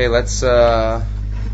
[0.00, 1.04] Okay, let's uh,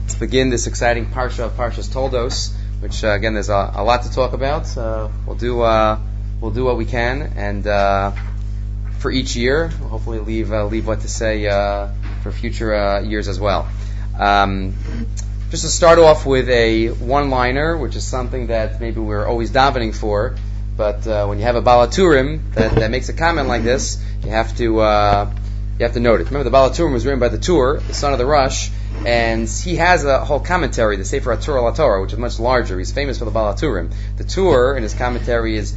[0.02, 4.04] let's begin this exciting parsha of Parshas Toldos, which uh, again there's a, a, lot
[4.04, 4.76] to talk about.
[4.78, 5.98] Uh, we'll do uh,
[6.40, 8.12] we'll do what we can, and uh,
[9.00, 11.46] for each year, we'll hopefully leave uh, leave what to say
[12.22, 13.66] for future years as well.
[14.16, 14.74] Um,
[15.50, 19.92] just to start off with a one-liner, which is something that maybe we're always davening
[19.92, 20.36] for,
[20.76, 24.56] but when you have a balaturim that, that makes a comment like this, you have
[24.58, 25.34] to
[25.78, 26.26] you have to note it.
[26.26, 28.70] Remember, the Balaturim was written by the Tur, the son of the Rosh,
[29.04, 32.78] and he has a whole commentary, the Sefer HaTorah Torah, which is much larger.
[32.78, 33.92] He's famous for the Balaturim.
[34.16, 35.76] The Tur, in his commentary, is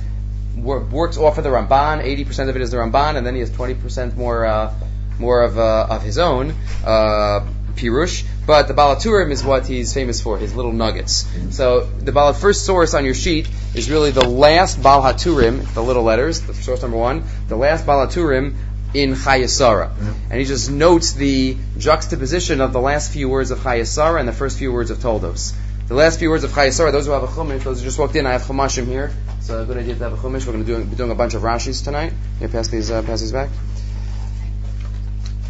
[0.55, 2.03] works off of the Ramban.
[2.03, 4.73] 80% of it is the Ramban, and then he has 20% more uh,
[5.19, 6.55] more of uh, of his own
[6.85, 8.25] uh, pirush.
[8.45, 11.27] But the Balaturim is what he's famous for, his little nuggets.
[11.51, 15.83] So the Bal- first source on your sheet is really the last Bal Haturim, the
[15.83, 18.55] little letters, the source number one, the last Balaturim
[18.93, 19.89] in Chayesara.
[19.89, 20.31] Mm-hmm.
[20.31, 24.33] And he just notes the juxtaposition of the last few words of Chayesara and the
[24.33, 25.53] first few words of Toldos.
[25.87, 28.15] The last few words of Chayesara, those who have a chumash, those who just walked
[28.15, 29.11] in, I have chumashim here.
[29.37, 30.45] It's a good idea to have a chumash.
[30.45, 32.13] We're going to do, be doing a bunch of Rashis tonight.
[32.37, 33.49] Here, pass these, uh, pass these back.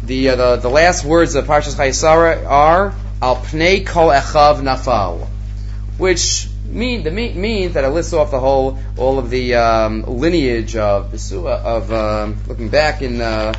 [0.04, 5.26] The, uh, the, the last words of Parshas Chayesara are, Al pnei kol echav nafal,
[5.98, 10.02] which mean the mean, means that it lists off the whole all of the um,
[10.02, 13.52] lineage of of um, looking back in uh,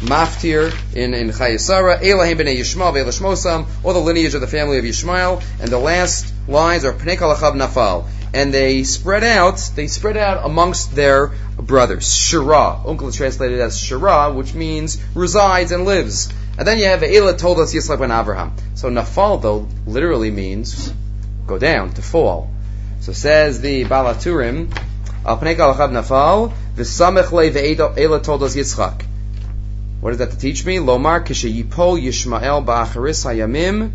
[0.00, 4.84] Maftir in in Chayesara, Elahim b'nei Yishmael ve'elashmosam, all the lineage of the family of
[4.84, 10.16] Yishmael, and the last lines are Pnei Kalachab Nafal, and they spread out they spread
[10.16, 12.14] out amongst their brothers.
[12.14, 16.32] Shira, uncle is translated as Shira, which means resides and lives.
[16.56, 18.52] And then you have Elah toldos Yitzchak ben Avraham.
[18.74, 20.92] So Nafal though literally means
[21.48, 22.50] go down, to fall.
[23.00, 24.70] So says the Balaturim,
[25.24, 28.54] Al Pnei Kalachab Nafal, V'samech le ve'ela toldos.
[30.00, 30.76] What is that to teach me?
[30.76, 33.90] Lomar kishe yipol Yishmael ba'acharis hayamim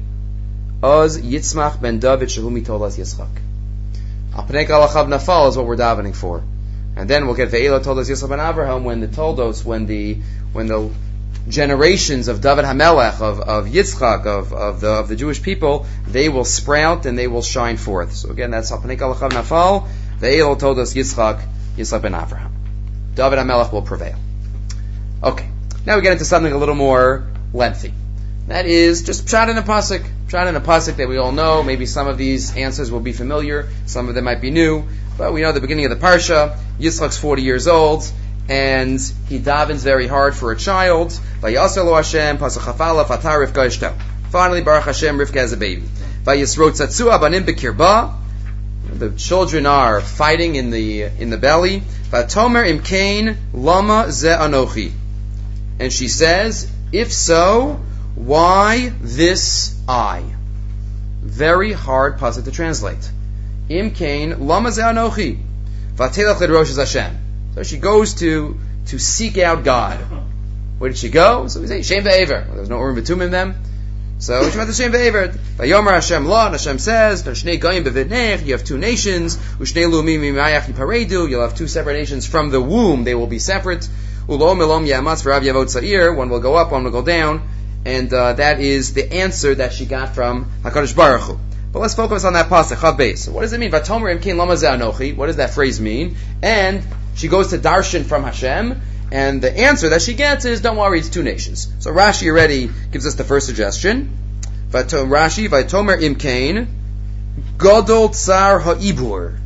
[0.81, 3.29] oz Yitzmach ben David shehumi toldos Yitzchak.
[4.35, 6.43] Al Pnei Nafal is what we're davening for.
[6.95, 10.15] And then we'll get Ve'ela toldos Yitzchak ben Abraham when the Toldos, when the,
[10.51, 10.91] when the
[11.47, 16.29] generations of David Hamelech, of, of Yitzchak, of, of, the, of the Jewish people, they
[16.29, 18.13] will sprout and they will shine forth.
[18.13, 19.87] So again, that's Hapanik Alachav Nafal.
[20.19, 21.45] The toldos Yitzchak,
[21.75, 22.51] Yitzchak ben Avraham.
[23.15, 24.17] David Hamelech will prevail.
[25.21, 25.49] Okay.
[25.85, 27.93] Now we get into something a little more lengthy.
[28.47, 30.05] That is just Pshat in a Pasuk.
[30.27, 31.63] Pshat in a Pasuk that we all know.
[31.63, 33.69] Maybe some of these answers will be familiar.
[33.85, 34.85] Some of them might be new.
[35.17, 36.57] But we know the beginning of the Parsha.
[36.79, 38.03] Yitzchak's 40 years old
[38.49, 38.99] and
[39.29, 41.13] he davens very hard for a child.
[44.31, 45.83] Finally, Baruch Hashem, Rivka has a baby.
[48.93, 51.83] The children are fighting in the in the belly.
[52.11, 54.91] Vatomer imkain lama ze anochi.
[55.79, 57.79] And she says, if so,
[58.15, 60.23] why this I?
[61.21, 63.09] Very hard pasuk to translate.
[63.69, 65.39] Imkain lama ze anochi.
[65.95, 67.22] Vatelach Hashem.
[67.55, 69.99] So she goes to to seek out God.
[70.79, 71.47] Where did she go?
[71.47, 72.45] So we say Shem Ve'aver.
[72.45, 73.55] Well, there was no Urim Betum in them.
[74.19, 75.37] So she went to Shem Ve'aver.
[75.57, 82.25] Vayomer Hashem Lo, Hashem says, you have two nations, Ushnei you'll have two separate nations
[82.25, 83.87] from the womb, they will be separate.
[84.27, 87.47] Ulom Sa'ir, one will go up, one will go down,
[87.85, 91.39] and uh, that is the answer that she got from HaKadosh Baruch Hu.
[91.71, 93.71] But let's focus on that pasuk, So what does it mean?
[93.71, 96.15] What does that phrase mean?
[96.41, 96.83] And
[97.15, 98.81] she goes to darshan from Hashem,
[99.11, 101.71] and the answer that she gets is, don't worry, it's two nations.
[101.79, 104.17] So Rashi already gives us the first suggestion.
[104.71, 106.67] Rashi, Vaitomer Imkain,
[107.57, 109.37] Godol Tsar Ha'ibur.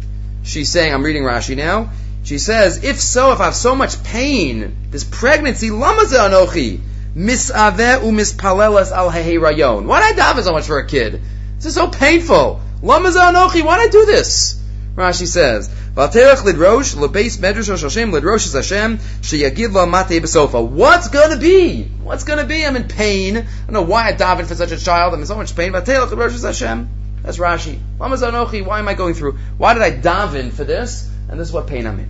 [0.44, 1.90] She's saying, I'm reading Rashi now.
[2.24, 6.80] She says, if so, if I have so much pain, this pregnancy, lama anochi,
[7.16, 9.86] misaveh umispalelas al rayon.
[9.86, 11.22] Why did I daven so much for a kid?
[11.58, 12.62] This is so painful.
[12.82, 14.62] Lama anochi, why did I do this?
[14.98, 20.68] Rashi says, V'aterech lidrosh lebeis medrash Hashem lidrosh Hashem sheyagiv mate besofa.
[20.68, 21.84] What's gonna be?
[21.84, 22.66] What's gonna be?
[22.66, 23.38] I'm in pain.
[23.38, 25.14] I don't know why I daven for such a child.
[25.14, 25.74] I'm in so much pain.
[25.74, 26.90] V'aterech lidrosh Hashem.
[27.22, 27.78] That's Rashi.
[28.00, 28.66] Zanochi.
[28.66, 29.38] Why am I going through?
[29.60, 31.08] Why did I daven for this?
[31.30, 32.10] And this is what pain I'm in.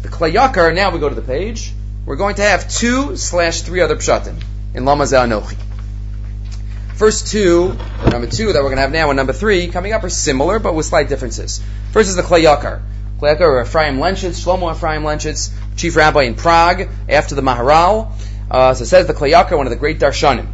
[0.00, 0.74] The Klei Yakar.
[0.74, 1.74] Now we go to the page.
[2.06, 4.42] We're going to have two slash three other pshatim
[4.72, 5.67] in Lama Zanochi.
[6.98, 7.76] First two,
[8.10, 10.58] number two that we're going to have now, and number three coming up are similar,
[10.58, 11.62] but with slight differences.
[11.92, 12.82] First is the Klei Yakar.
[13.22, 18.10] Or Ephraim Lenshitz, Shlomo Ephraim Lenshitz, chief rabbi in Prague, after the Maharal.
[18.50, 20.48] Uh, so it says the Klei one of the great darshanim.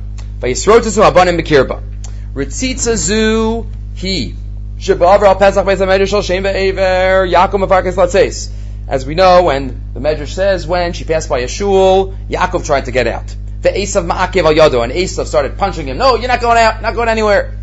[8.87, 12.85] As we know, when the Medrash says when she passed by a shul, Yaakov tried
[12.85, 13.35] to get out.
[13.64, 15.96] The Esav Ma'akev al Yado, and Esav started punching him.
[15.96, 17.56] No, you're not going out, not going anywhere.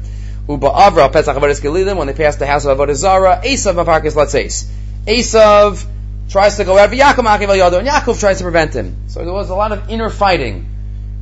[0.49, 4.15] Uba Avra Pesach Avodas Galilim, when they passed the house of Avodah Zara, Esav Mafarkis
[4.15, 4.67] Latzeis.
[5.05, 5.85] Esav
[6.27, 9.09] tries to go out, Yaakov Ma'akev Yado, and Yaakov tries to prevent him.
[9.09, 10.65] So there was a lot of inner fighting.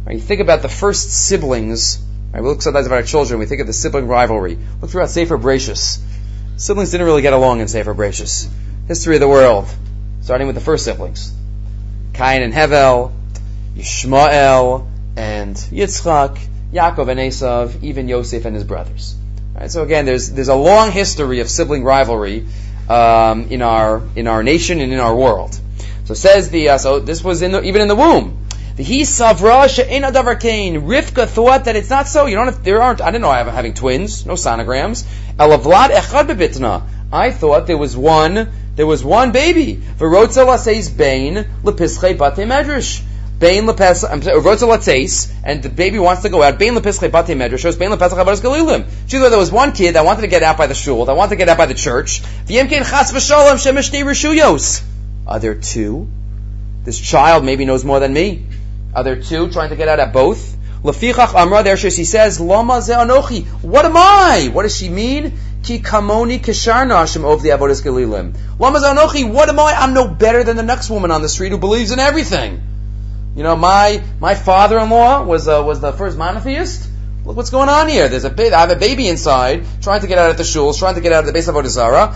[0.06, 2.02] Right, you think about the first siblings,
[2.34, 4.58] right, we look sometimes about our children, we think of the sibling rivalry.
[4.80, 6.00] Look throughout Sefer Bereshis.
[6.56, 8.48] Siblings didn't really get along in Sefer Bereshis.
[8.88, 9.68] History of the world,
[10.22, 11.34] starting with the first siblings.
[12.14, 13.12] Cain and Hevel,
[13.75, 16.39] Yishmael and Yitzchak,
[16.74, 19.16] Yaakov and Esav, even Yosef and his brothers.
[19.56, 22.45] Right, so again, there's there's a long history of sibling rivalry
[22.88, 25.60] um, in our in our nation and in our world.
[26.06, 28.45] So says the uh, so this was in the, even in the womb.
[28.77, 30.81] The he savra she'ena davar kain.
[30.81, 32.25] Rivka thought that it's not so.
[32.25, 33.01] You don't have, there aren't.
[33.01, 34.25] I didn't know I have having twins.
[34.25, 35.06] No sonograms.
[35.38, 36.83] Elavlad echad bebitna.
[37.12, 38.50] I thought there was one.
[38.75, 39.75] There was one baby.
[39.75, 43.04] V'rotza says bain lepischei bate medrash.
[43.40, 46.60] Bain lepes, I'm sorry, Latzeis, and the baby wants to go out.
[46.60, 48.86] Bain lepischei bate medrash shows bain lepesach avadas galilim.
[49.08, 51.16] She thought there was one kid that wanted to get out by the shul, that
[51.16, 52.22] wanted to get out by the church.
[52.48, 54.84] V'yemkein chas v'shalom shemeshtei rishuyos.
[55.26, 56.10] Are there two?
[56.84, 58.46] This child maybe knows more than me.
[58.94, 60.58] Are there two trying to get out at both?
[60.84, 63.46] Lefichach Amra, there she says, Lama ze anochi.
[63.62, 64.50] What am I?
[64.52, 65.38] What does she mean?
[65.64, 68.36] Ki kamoni kishar nashim of the avodas galilim.
[68.60, 69.32] Lama ze anochi.
[69.32, 69.76] What am I?
[69.78, 72.62] I'm no better than the next woman on the street who believes in everything.
[73.40, 76.90] You know, my my father-in-law was uh, was the first monotheist.
[77.24, 78.10] Look what's going on here.
[78.10, 80.78] There's a ba- I have a baby inside, trying to get out of the shuls,
[80.78, 82.12] trying to get out of the base of Odazara.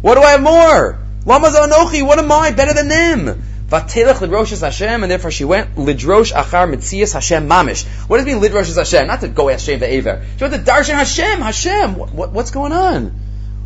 [0.00, 0.98] What do I have more?
[1.24, 3.42] What am I better than them?
[3.68, 7.86] Vatelech lidroshas Hashem, and therefore she went lidrosh achar mitzias Hashem mamish.
[8.08, 9.08] What does it mean lidroshas Hashem?
[9.08, 10.24] Not to go ask Shem the Aver.
[10.38, 11.40] She went to darshan Hashem.
[11.40, 11.96] Hashem.
[11.96, 13.12] What, what, what's going on?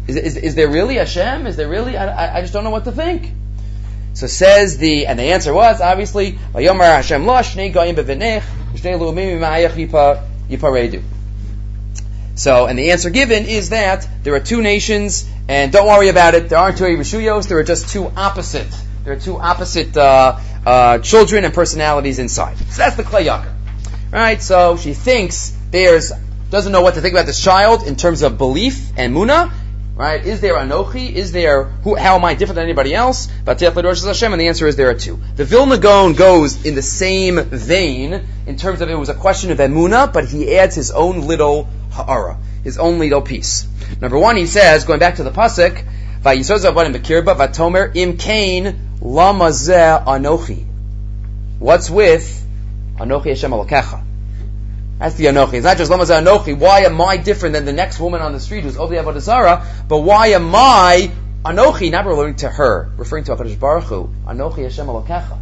[0.08, 1.46] Is, is, is there really Hashem?
[1.46, 1.96] Is there really?
[1.96, 3.30] I, I, I just don't know what to think.
[4.14, 6.38] So says the, and the answer was obviously.
[12.36, 16.34] So, and the answer given is that there are two nations, and don't worry about
[16.34, 16.48] it.
[16.48, 17.48] There aren't two Rishuyos.
[17.48, 18.66] There are just two opposite.
[19.04, 22.56] There are two opposite uh, uh, children and personalities inside.
[22.58, 23.44] So that's the Klei.
[24.10, 24.42] Right?
[24.42, 26.12] So she thinks there's
[26.50, 29.52] doesn't know what to think about this child in terms of belief and muna.
[29.96, 30.26] Right?
[30.26, 31.12] Is there anochi?
[31.12, 31.94] Is there who?
[31.94, 33.28] How am I different than anybody else?
[33.44, 35.20] But Hashem, and the answer is there are two.
[35.36, 39.52] The Vilna Gaon goes in the same vein in terms of it was a question
[39.52, 43.68] of emuna, but he adds his own little ha'ara, his own little piece.
[44.00, 45.84] Number one, he says, going back to the pasuk,
[46.24, 50.66] Vatomer Im Kain Lamazeh Anochi.
[51.60, 52.44] What's with
[52.96, 54.03] Anochi Hashem Alokecha?
[55.04, 55.52] That's the Anochi.
[55.52, 56.58] It's not just Lamazeh Anochi.
[56.58, 59.98] Why am I different than the next woman on the street who's Ovdi Avodah But
[59.98, 61.10] why am I
[61.44, 61.90] Anochi?
[61.90, 64.08] Not referring to her, referring to Hakadosh Baruch Hu.
[64.26, 65.38] Anochi Hashem Alokecha.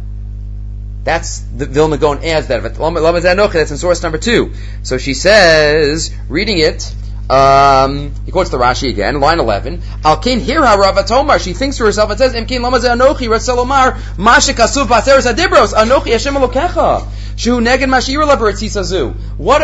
[1.05, 2.61] That's the Vilna Gaon adds that.
[2.61, 3.53] Lamazeh Anochi.
[3.53, 4.51] That's in source number two.
[4.81, 6.93] So she says, reading it.
[7.33, 9.81] Um, he quotes the Rashi again, line 11.
[10.05, 11.43] Al Kain Hira Ravatomar.
[11.43, 16.11] She thinks to herself, and says, Im Lamaze Anochi Raselomar Mashik Asuf Paseres Adibros Anochi
[16.11, 17.07] Hashem Elokecha.
[17.35, 19.15] Shu Neged Mashira Laberetzisazu.
[19.37, 19.61] What,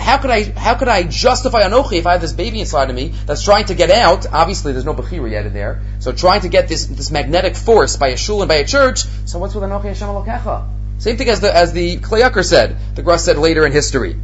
[0.00, 2.94] how could I, how could I justify Anochi if I have this baby inside of
[2.94, 4.32] me that's trying to get out?
[4.32, 5.82] Obviously there's no Bechira yet in there.
[5.98, 9.00] So trying to get this, this magnetic force by a shul and by a church.
[9.24, 10.68] So what's with Anochi Hashem Elokecha?
[10.98, 14.16] Same thing as the, as the Klei Yakar said, the Gra said later in history.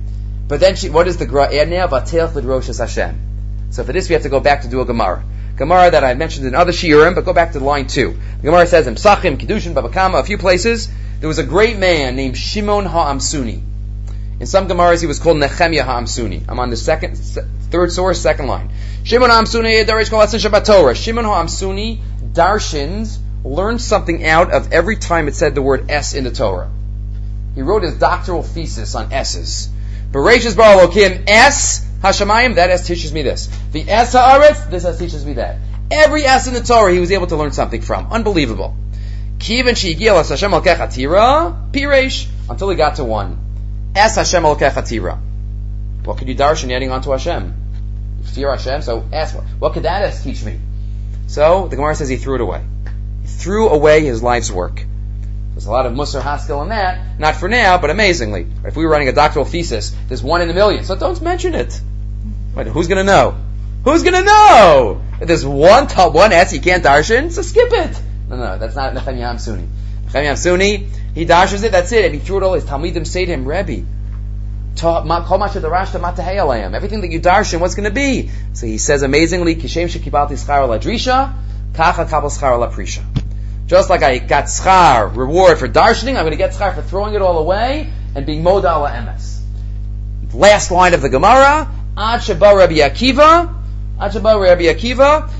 [0.46, 1.86] But then she, what does the Gra add now?
[2.78, 3.20] Hashem.
[3.70, 5.24] So for this we have to go back to do a Gemara.
[5.56, 8.18] Gemara that I mentioned in other shiurim, but go back to line two.
[8.38, 10.88] The Gemara says in Psachim, Kedushin, Babakama, a few places,
[11.20, 13.62] there was a great man named Shimon Ha'amsuni.
[14.40, 16.44] In some Gemaras he was called Nehemiah Ha'amsuni.
[16.48, 18.70] I'm on the second, third source, second line.
[19.04, 19.86] Shimon Ha'amsuni,
[20.64, 20.94] Torah.
[20.94, 22.00] Shimon Ha'amsuni,
[22.32, 26.70] Darshins, learned something out of every time it said the word S in the Torah.
[27.54, 29.68] He wrote his doctoral thesis on S's.
[30.14, 32.54] Bereshis bar Elokim S Hashemayim.
[32.54, 33.48] That S teaches me this.
[33.72, 34.70] The S Haaretz.
[34.70, 35.58] This S teaches me that.
[35.90, 38.12] Every S in the Torah he was able to learn something from.
[38.12, 38.76] Unbelievable.
[39.38, 43.38] Kivin Shigil Hashem Alkechatira Piresh until he got to one.
[43.96, 45.18] S Hashem Alkechatira.
[46.04, 47.52] What could you darshan adding on to Hashem?
[48.22, 48.82] Fear Hashem.
[48.82, 50.60] So ask what, what could that S teach me?
[51.26, 52.64] So the Gemara says he threw it away.
[53.22, 54.86] He threw away his life's work.
[55.54, 57.18] There's a lot of Musar Haskell in that.
[57.18, 58.46] Not for now, but amazingly.
[58.64, 60.84] If we were running a doctoral thesis, there's one in a million.
[60.84, 61.80] So don't mention it.
[62.54, 63.36] Wait, who's gonna know?
[63.84, 65.00] Who's gonna know?
[65.20, 68.00] If there's one top, one S you can't darshan, so skip it.
[68.28, 69.68] No, no, that's not Nechemia Suni.
[70.06, 72.04] Nechemia Suni, he darshans it, that's it.
[72.04, 73.86] And he threw it all, his Talmidim say to him, Rebbe,
[74.76, 75.06] Everything
[77.00, 78.30] that you darshan, what's going to be?
[78.54, 81.32] So he says amazingly, Kishem shekibalti schar ladrisha,
[81.74, 83.04] kacha kabal schar la prisha.
[83.66, 87.14] Just like I got schar, reward for darshaning, I'm going to get schar for throwing
[87.14, 89.40] it all away and being modal emes.
[90.34, 93.54] Last line of the Gemara, Ad Sheba Rabbi Akiva,
[94.00, 95.30] Ad Sheba Rabbi Akiva,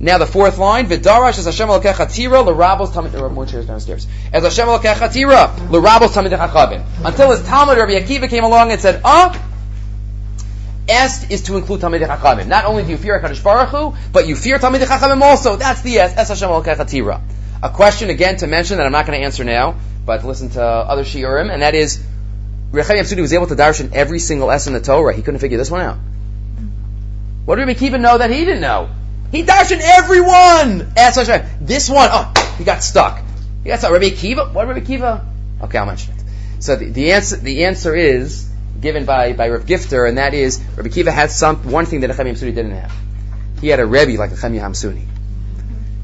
[0.00, 3.10] now the fourth line, Vidarash as Hashem Elokecha Tira l'Rabos Tamid.
[3.10, 4.06] There are more chairs downstairs.
[4.32, 6.84] As Hashem Elokecha Tira l'Rabos Chachavim.
[7.04, 9.36] Until his Talmud Rabbi Akiva came along and said, "Ah,
[10.88, 12.46] est is to include Tamid Chachavim.
[12.46, 15.56] Not only do you fear Hakadosh Baruch Hu, but you fear Tamid Chachavim also.
[15.56, 16.16] That's the est.
[16.16, 17.20] Es Hashem Tira.
[17.62, 19.76] A question again to mention that I'm not going to answer now,
[20.06, 22.02] but listen to other shiurim, and that is,
[22.70, 25.14] Rechaim Sudi was able to darshan every single s in the Torah.
[25.14, 25.98] He couldn't figure this one out.
[27.44, 28.90] What did Rabbi Akiva know that he didn't know?
[29.32, 30.92] He darshan everyone.
[30.96, 31.46] S Hashem.
[31.60, 33.22] This one, oh, he got stuck.
[33.64, 33.90] He got stuck.
[33.92, 34.52] Rabbi Akiva.
[34.52, 35.24] What Rabbi Akiva?
[35.62, 36.24] Okay, I'll mention it.
[36.60, 38.47] So the, the answer the answer is
[38.80, 42.10] given by by Rav Gifter, and that is Rabbi Akiva had some one thing that
[42.10, 42.92] Nechemia Hamsuni didn't have.
[43.60, 45.06] He had a Rebbe like Nechemia Hamsuni.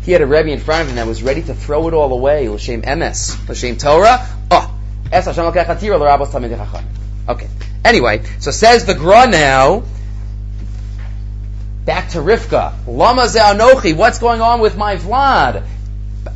[0.02, 2.12] He had a Rebbe in front of him that was ready to throw it all
[2.12, 2.48] away.
[2.48, 4.26] L'shem emes, l'shem Torah.
[4.50, 4.74] Oh,
[5.10, 6.84] es Hashem l'rabos
[7.26, 7.48] Okay.
[7.84, 9.84] Anyway, so says the Gra now
[11.84, 12.72] Back to Rivka.
[12.86, 13.94] Lama Anochi.
[13.94, 15.66] What's going on with my Vlad?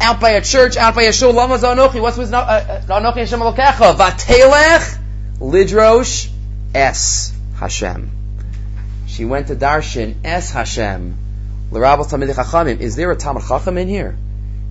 [0.01, 1.33] Out by a church, out by a shul.
[1.33, 2.03] Lama Anochi.
[2.03, 3.41] What's with uh, uh, Anochi Hashem?
[3.41, 4.99] Vatelech
[5.41, 6.31] Lidrosh
[6.75, 8.11] Es Hashem.
[9.07, 11.17] She went to Darshan Es Hashem.
[11.71, 12.81] L'Rabos Tamid Chachamim.
[12.81, 14.17] Is there a Talmud Chacham in here?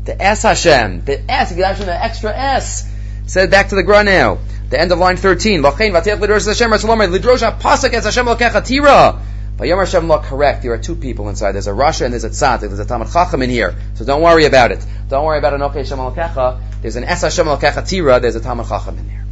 [0.03, 1.05] The S Hashem.
[1.05, 1.55] The S.
[1.55, 2.89] You Darshan the extra S.
[3.27, 4.39] Said back to the Gra now.
[4.69, 5.61] The end of line 13.
[5.61, 6.69] L'chein Vatelech Lidrosh Hashem.
[6.69, 9.21] Lidrosh HaPasuk Es Hashem Elokecha Tira.
[9.57, 11.53] But Yom Hashem Law, correct, there are two people inside.
[11.53, 12.59] There's a Rasha and there's a Tzaddik.
[12.59, 13.75] There's a Talmud Chacham in here.
[13.95, 14.85] So don't worry about it.
[15.09, 18.19] Don't worry about Anoke Hashem Al There's an Es Hashem Al Tira.
[18.19, 19.26] There's a Talmud Chacham in there.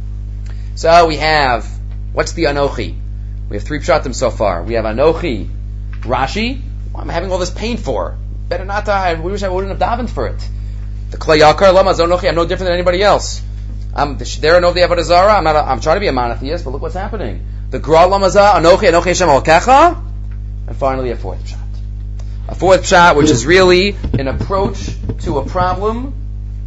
[0.76, 1.66] So we have,
[2.12, 2.94] what's the Anochi?
[3.48, 4.62] We have three pshatim so far.
[4.62, 5.48] We have Anochi,
[6.02, 6.60] Rashi.
[6.92, 8.18] What am I having all this pain for?
[8.50, 9.14] Better not uh, die.
[9.14, 10.48] We wish I wouldn't have davened for it.
[11.12, 13.40] The Klei Yakar, Lama I'm no different than anybody else.
[13.94, 15.38] I'm there know the Avodah.
[15.38, 15.56] I'm not.
[15.56, 17.46] A, I'm trying to be a monotheist, but look what's happening.
[17.70, 20.04] The Gra Lamaza Anochi Anochi Hashem Al
[20.66, 21.60] and finally, a fourth shot.
[22.48, 24.90] A fourth shot, which is really an approach
[25.20, 26.12] to a problem,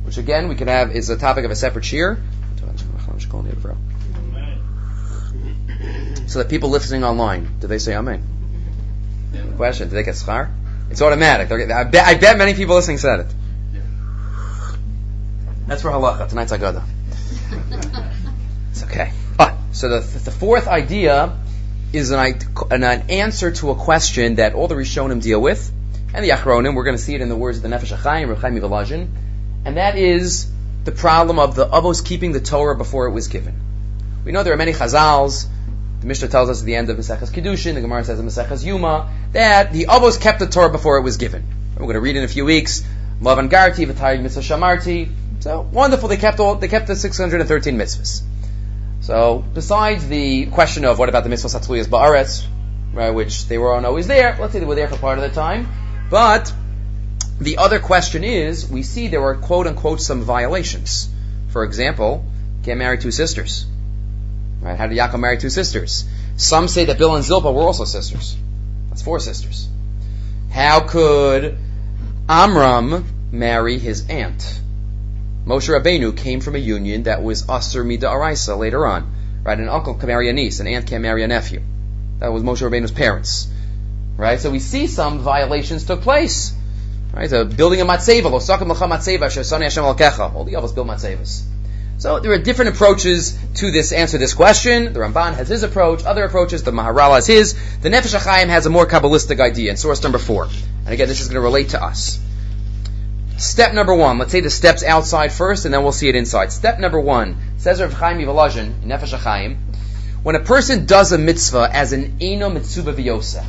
[0.04, 2.20] which again we can have is a topic of a separate shiur.
[6.29, 8.24] So that people listening online, do they say Amen?
[9.57, 10.53] Question: Do they get schar?
[10.91, 11.51] It's automatic.
[11.51, 13.27] I bet, I bet many people listening said it.
[15.65, 16.29] That's for halacha.
[16.29, 16.83] Tonight's agada.
[18.69, 19.12] it's okay.
[19.38, 21.36] But so the the fourth idea
[21.93, 25.71] is an, an, answer to a question that all the Rishonim deal with,
[26.13, 28.29] and the Achronim, we're going to see it in the words of the Nefesh HaChaim,
[28.29, 29.07] Reb Chaim Volozhin,
[29.65, 30.51] and that is
[30.83, 33.59] the problem of the Avos keeping the Torah before it was given.
[34.24, 35.48] We know there are many Chazals,
[36.01, 38.65] the Mishnah tells us at the end of Maseches Kiddushin, the Gemara says in Maseches
[38.65, 41.44] Yuma, that the Avos kept the Torah before it was given.
[41.75, 42.84] We're going to read in a few weeks,
[43.22, 48.22] Lavan Garti, V'tayig Mitzvah Shamarti, so wonderful, they kept all, they kept the 613 mitzvahs.
[49.01, 52.46] So, besides the question of what about the mitzvah satzluyas ba'aretz,
[52.94, 55.29] right, which they weren't always there, let's say they were there for part of the
[55.29, 55.70] time,
[56.10, 56.53] but
[57.39, 61.10] the other question is, we see there were quote unquote some violations.
[61.50, 62.25] For example,
[62.63, 63.65] can't marry two sisters.
[64.62, 64.78] Right?
[64.78, 66.06] How did Yaakov marry two sisters?
[66.36, 68.36] Some say that Bilhah and Zilpah were also sisters.
[68.89, 69.68] That's four sisters.
[70.51, 71.58] How could
[72.28, 74.60] Amram marry his aunt?
[75.46, 79.16] Moshe Rabbeinu came from a union that was Asur Mida Araisa later on.
[79.44, 79.58] Right?
[79.58, 81.62] An uncle can marry a niece, an aunt can marry a nephew.
[82.20, 83.48] That was Moshe Rabbeinu's parents.
[84.18, 84.39] Right?
[84.39, 86.54] So we see some violations took place.
[87.13, 87.30] Right?
[87.30, 91.44] So building a matzeva, losakim lacha matzeva, shesani Hashem al All the others build matzevas.
[92.00, 94.94] So there are different approaches to this answer this question.
[94.94, 97.56] The Ramban has his approach, other approaches, the Maharal has his.
[97.82, 100.46] The Nefesh HaChaim has a more Kabbalistic idea in source number four.
[100.86, 102.18] And again, this is going to relate to us.
[103.38, 106.53] Step number one, let's say the steps outside first, and then we'll see it inside.
[106.53, 109.58] Step number one, says Rav Chaim Yivalajin, Nefesh HaChaim,
[110.24, 113.46] when a person does a mitzvah as an Eno Mitzuba Vyosa,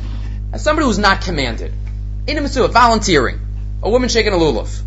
[0.51, 1.71] as somebody who's not commanded,
[2.27, 3.39] Eno Mitzuba, volunteering,
[3.81, 4.81] a woman shaking a lulav,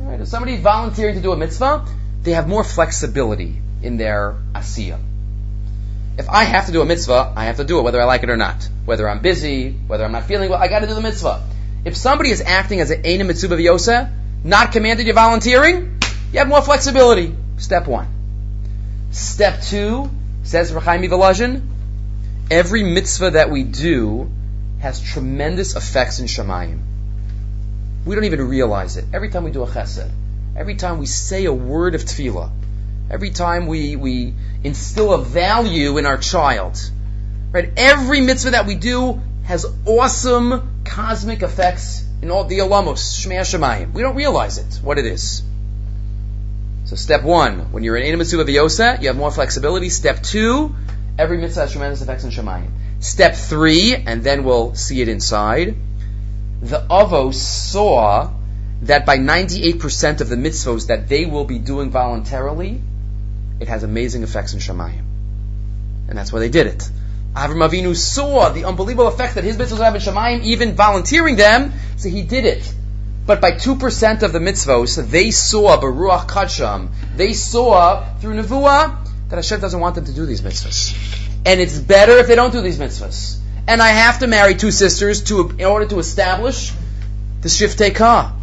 [0.00, 0.20] right?
[0.20, 1.86] If somebody volunteering to do a mitzvah,
[2.22, 5.00] they have more flexibility in their asiyah.
[6.18, 8.22] If I have to do a mitzvah, I have to do it whether I like
[8.22, 8.68] it or not.
[8.84, 11.42] Whether I'm busy, whether I'm not feeling well, I gotta do the mitzvah.
[11.84, 14.12] If somebody is acting as an Ena Mitzuba Vyosa,
[14.44, 15.98] not commanded, you're volunteering,
[16.32, 17.34] you have more flexibility.
[17.56, 18.08] Step one.
[19.12, 20.10] Step two,
[20.42, 21.66] says Rechaim Volozhin,
[22.50, 24.30] every mitzvah that we do
[24.80, 26.80] has tremendous effects in Shemayim.
[28.04, 29.04] We don't even realize it.
[29.12, 30.10] Every time we do a chesed,
[30.56, 32.50] every time we say a word of tefillah,
[33.10, 36.78] every time we, we instill a value in our child,
[37.52, 37.72] right?
[37.76, 43.92] Every mitzvah that we do has awesome cosmic effects in all the alamos, Shmei Shemayim.
[43.92, 45.42] We don't realize it, what it is.
[46.84, 49.90] So step one, when you're in Eina Mitzvah V'yosa, you have more flexibility.
[49.90, 50.74] Step two,
[51.18, 52.70] every mitzvah has tremendous effects in Shemayim.
[53.00, 55.76] Step three, and then we'll see it inside.
[56.62, 58.30] The Avos saw
[58.82, 62.80] that by 98% of the mitzvos that they will be doing voluntarily,
[63.60, 65.04] it has amazing effects in Shemayim.
[66.08, 66.88] And that's why they did it.
[67.34, 71.72] Avram Avinu saw the unbelievable effect that his mitzvahs have in Shemayim, even volunteering them,
[71.96, 72.74] so he did it.
[73.26, 79.36] But by 2% of the mitzvahs, they saw Baruch Kacham, they saw through Nevuah that
[79.36, 80.96] Hashem doesn't want them to do these mitzvahs.
[81.46, 83.38] And it's better if they don't do these mitzvahs.
[83.68, 86.72] And I have to marry two sisters to, in order to establish
[87.42, 88.34] the Shiftei Ka.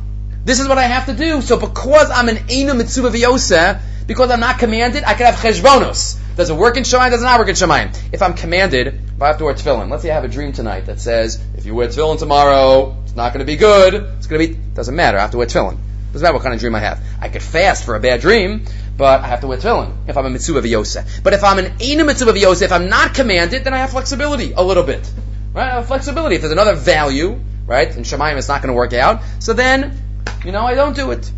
[0.47, 1.41] This is what I have to do.
[1.41, 6.17] So because I'm an Eina Mitzvah V'yoseh, because I'm not commanded, I can have cheshbonos.
[6.37, 7.09] Does it work in Shemayim?
[7.09, 8.13] Does it not work in Shemayim?
[8.13, 10.53] If I'm commanded, if I have to wear tefillin, let's say I have a dream
[10.53, 13.95] tonight that says, if you wear tefillin tomorrow, it's not going to be good.
[13.95, 15.17] It's going to be, doesn't matter.
[15.17, 15.79] I have to wear tefillin.
[16.13, 17.03] Doesn't matter what kind of dream I have.
[17.19, 18.63] I could fast for a bad dream,
[18.95, 21.23] but I have to wear tefillin if I'm a mitzvah v'yoseh.
[21.23, 24.53] But if I'm an ina mitzvah v'yoseh, if I'm not commanded, then I have flexibility
[24.53, 25.11] a little bit.
[25.51, 25.69] Right?
[25.69, 26.35] I have flexibility.
[26.35, 30.06] If there's another value, right, in Shemayim it's not going to work out, so then,
[30.45, 31.31] you know, I don't do it.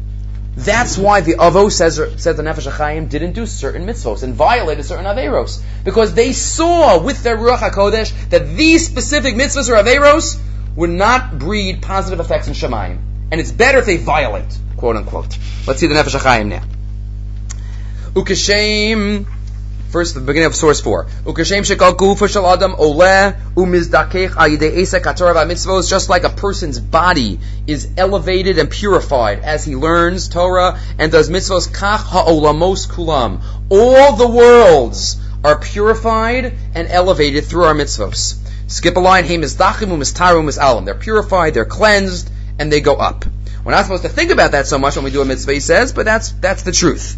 [0.56, 4.84] That's why the Avo says, says the Nefesh HaChaim didn't do certain mitzvos and violated
[4.84, 5.62] certain Averos.
[5.86, 10.38] Because they saw with their Ruach HaKodesh that these specific mitzvahs or Averos
[10.76, 13.00] would not breed positive effects in Shemayim.
[13.32, 15.38] And it's better if they violate, quote unquote.
[15.66, 16.64] Let's see the Nefesh HaChaim now.
[18.14, 19.28] Ukashem
[19.90, 21.06] First, the beginning of source four.
[21.26, 25.88] Ukashem shekal gufa shel adam oleh umizdakech esek.
[25.90, 31.32] Just like a person's body is elevated and purified as he learns Torah and does
[31.32, 33.42] mitzvos, kach ha'olamos kulam.
[33.72, 38.38] All the worlds are purified and elevated through our mitzvos.
[38.68, 39.24] Skip a line.
[39.24, 40.86] Hey mizdachim umistaru misalam.
[40.86, 42.30] They're purified, they're cleansed,
[42.60, 43.26] and they go up.
[43.64, 45.60] We're not supposed to think about that so much when we do a mitzvah, he
[45.60, 47.18] says, but that's that's the truth.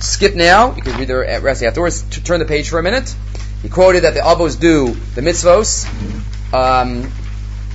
[0.00, 0.74] Skip now.
[0.74, 2.02] You can read the rest afterwards.
[2.02, 3.14] To turn the page for a minute.
[3.62, 5.86] He quoted that the avos do the mitzvos
[6.52, 7.10] um,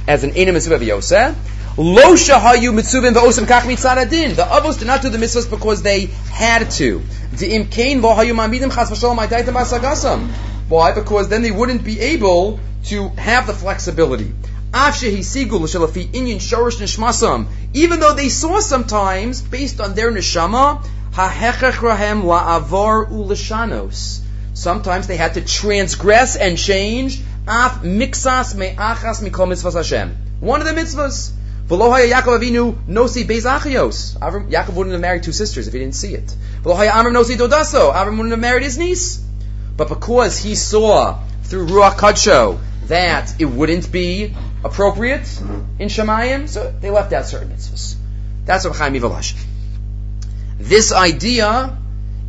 [0.08, 1.36] as an enim mitzvah v'yoseh.
[1.78, 4.36] Lo shahayu mitzuvim v'osem kach adin.
[4.36, 7.00] The avos did not do the mitzvahs because they had to.
[7.34, 10.30] De'im kain lo mamidim chas v'shalom aitaitim asagasam.
[10.70, 10.92] Why?
[10.94, 14.34] Because then they wouldn't be able to have the flexibility.
[17.74, 20.82] Even though they saw sometimes, based on their neshama,
[21.14, 24.22] rahem la'avor u'lishanos.
[24.54, 27.22] Sometimes they had to transgress and change.
[27.48, 30.16] Af me'achas mikol mitzvahs Hashem.
[30.40, 31.32] One of the mitzvahs.
[31.68, 34.18] V'lohaya Yaakov Avinu nosi beis achios.
[34.20, 36.36] Yaakov wouldn't have married two sisters if he didn't see it.
[36.64, 37.94] V'lohaya Amram nosi dodaso.
[37.94, 39.24] Avram wouldn't have married his niece.
[39.78, 45.28] But because he saw through Ruach Kadsho that it wouldn't be appropriate
[45.80, 47.96] in Shemayim, so they left out certain mitzvahs.
[48.46, 49.34] That's what Chaim Yivalash.
[50.62, 51.76] This idea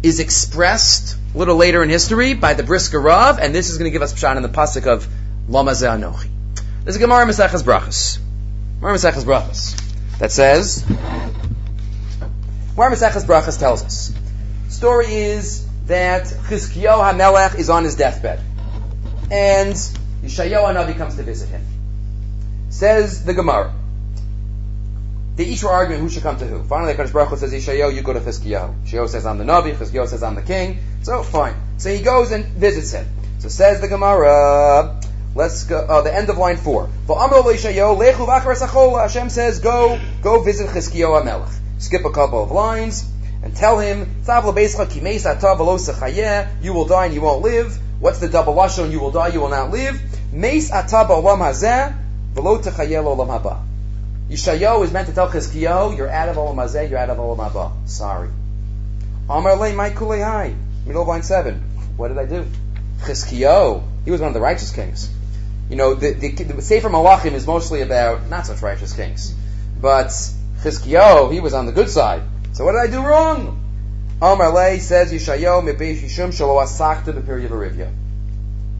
[0.02, 3.90] is expressed a little later in history by the Brisker Rav, and this is going
[3.90, 5.06] to give us pshat in the pasuk of
[5.48, 6.30] Lama Anochi.
[6.82, 8.18] There's a Gemara Maseches Brachas.
[8.80, 10.82] Gemara Maseches Brachas that says,
[12.74, 14.14] Gemara Maseches Brachas tells us,
[14.70, 18.40] story is that Chizkiyahu HaMelech is on his deathbed,
[19.30, 19.74] and
[20.24, 21.62] Yishayahu HaNavi comes to visit him.
[22.70, 23.74] Says the Gemara,
[25.34, 26.62] they each were arguing who should come to who.
[26.64, 28.84] Finally, Kadosh Baruch Hu says, Yishayahu, you go to Chizkiyahu.
[28.84, 29.74] Yishayahu says, I'm the Navi.
[29.74, 30.78] Chizkiyahu says, I'm the king.
[31.02, 31.54] So, fine.
[31.78, 33.06] So he goes and visits him.
[33.38, 35.00] So says the Gemara,
[35.34, 36.90] let's go, uh, the end of line four.
[37.08, 41.58] Hashem says, go, go visit Chizkiyahu HaMelech.
[41.78, 43.10] Skip a couple of lines
[43.42, 44.14] and tell him,
[46.62, 47.78] you will die and you won't live.
[47.98, 48.92] What's the double lashon?
[48.92, 50.00] You will die, you will not live.
[50.32, 51.94] Meis atab olam hazeh,
[52.34, 53.71] v'lo techayel olam haba.
[54.32, 57.36] Yishayo is meant to tell Chizkiyahu, you're out of Olam Hazeh, you're out of Olam
[57.36, 57.86] Haba.
[57.86, 58.30] Sorry.
[59.28, 61.54] Amar Le Mai Kulei Middle of line 7.
[61.98, 62.46] What did I do?
[63.00, 65.10] Chizkiyahu, he was one of the righteous kings.
[65.68, 69.34] You know, the, the, the Sefer Malachim is mostly about not such righteous kings.
[69.78, 70.06] But
[70.62, 72.22] Chizkiyahu, he was on the good side.
[72.54, 73.58] So what did I do wrong?
[74.22, 77.92] Amar Le says, Yishayo Mepei Shishum Shalo Asakta B'Pir Yavarivya.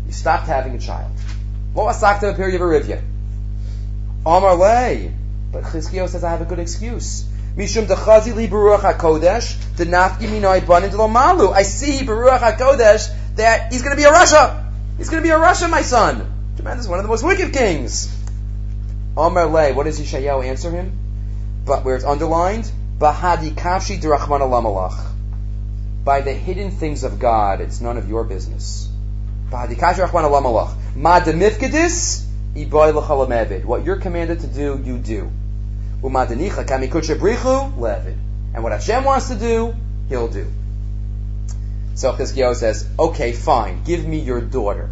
[0.07, 1.13] You stopped having a child.
[1.75, 3.03] Lo Asakta B'Pir Yavarivya.
[4.25, 5.22] Amar Le.
[5.53, 7.25] But Chizkiyahu says, I have a good excuse.
[7.57, 11.51] Mishum dechazi li beruach hakodesh denafki minoi banin lo malu.
[11.51, 14.73] I see beruach hakodesh that he's going to be a Russia.
[14.97, 16.55] He's going to be a Russia, my son.
[16.57, 18.19] Tremendous, one of the most wicked kings.
[19.15, 20.99] Amar le, what does Yishayahu answer him?
[21.67, 24.99] But where it's underlined, bahadi kafshi derachman alamalach.
[26.03, 28.89] By the hidden things of God, it's none of your business.
[29.51, 30.75] Bahadi kafshi derachman alamalach.
[30.97, 33.65] Ma demifkedis iboy.
[33.67, 35.31] What you're commanded to do, you do.
[36.03, 38.17] Umadanicha kamikucha brichu levid.
[38.55, 39.75] And what Hashem wants to do,
[40.09, 40.47] He'll do.
[41.95, 44.89] So Chizkiyahu says, okay, fine, give me your daughter.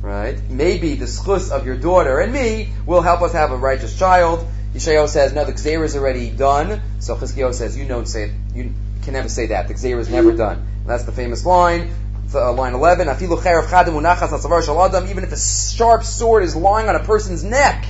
[0.00, 0.40] Right?
[0.48, 4.46] Maybe the schus of your daughter and me will help us have a righteous child.
[4.74, 6.80] Yeshayahu says, no, the Gzeir is already done.
[7.00, 9.68] So Chizkiyahu says, you don't say, you can never say that.
[9.68, 10.58] The Gzeir is never done.
[10.58, 11.92] And that's the famous line,
[12.32, 16.54] uh, line 11, Afilu cherav chadim unachas asavar shaladam, even if a sharp sword is
[16.54, 17.84] lying on a person's neck,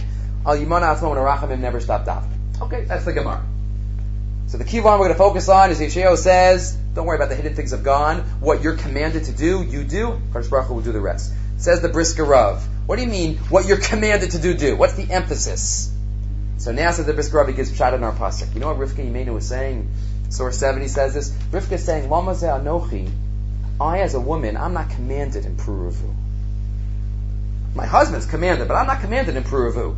[0.45, 2.63] Oh, al yimana atzmo and arachamim never stopped davening.
[2.63, 3.43] Okay, that's the Gemara.
[4.49, 7.29] So the key line we're going to focus on is Yeshayahu says, don't worry about
[7.29, 8.25] the hidden things of God.
[8.41, 10.21] What you're commanded to do, you do.
[10.33, 11.33] Kadosh Baruch Hu will do the rest.
[11.57, 12.67] Says the Brisker Rav.
[12.87, 14.77] What do you mean, what you're commanded to do, do?
[14.77, 15.95] What's the emphasis?
[16.59, 18.53] So now says the Brisker Rav, he gives shot in our pasuk.
[18.53, 19.89] You know what Rivka Yimenu was saying?
[20.31, 21.31] Source 7, he says this.
[21.53, 23.09] Rivka is saying, Lama Anochi,
[23.81, 26.15] I as a woman, I'm not commanded in Puruvu.
[27.75, 29.97] My husband's commanded, but I'm not commanded in Puruvu.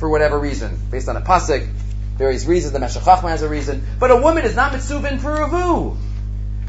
[0.00, 0.76] For whatever reason.
[0.90, 1.68] Based on a pasuk,
[2.16, 2.72] various reasons.
[2.72, 5.96] The Meshach has a reason, but a woman is not mitzvah in Puruvu.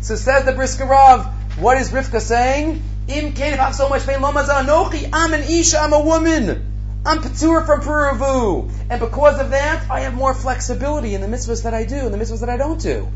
[0.02, 1.26] So says the Brisker Rav,
[1.58, 2.84] what is Rivka saying?
[3.08, 6.68] Im if I have so much pain, anochi, I'm an isha, I'm a woman.
[7.06, 8.72] I'm patur from Puruvu.
[8.90, 12.14] And because of that, I have more flexibility in the mitzvahs that I do and
[12.14, 13.08] the mitzvahs that I don't do.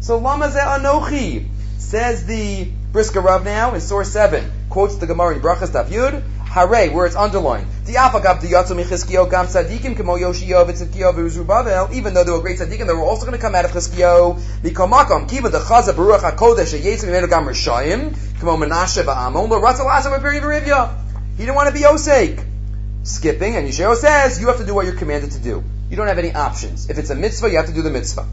[0.00, 5.40] So lama anochi, says the Brisker Rav now in source 7, quotes the Gemara in
[5.40, 6.22] Brachas Daf Yud,
[6.54, 7.66] Hare, where it's underlined.
[7.88, 8.12] Even though
[12.22, 14.38] there were great tzaddikim, they were also going to come out of Chizkiyo.
[14.62, 20.94] Mikomakom, kiva the chaza baruch hakodesh sheyetzim imenu gam rishayim, kamo menashe lo ratzal v'peri
[21.36, 22.46] He didn't want to be osek.
[23.02, 25.64] Skipping, and Yeshua says, you have to do what you're commanded to do.
[25.90, 26.88] You don't have any options.
[26.88, 28.28] If it's a mitzvah, you have to do the mitzvah.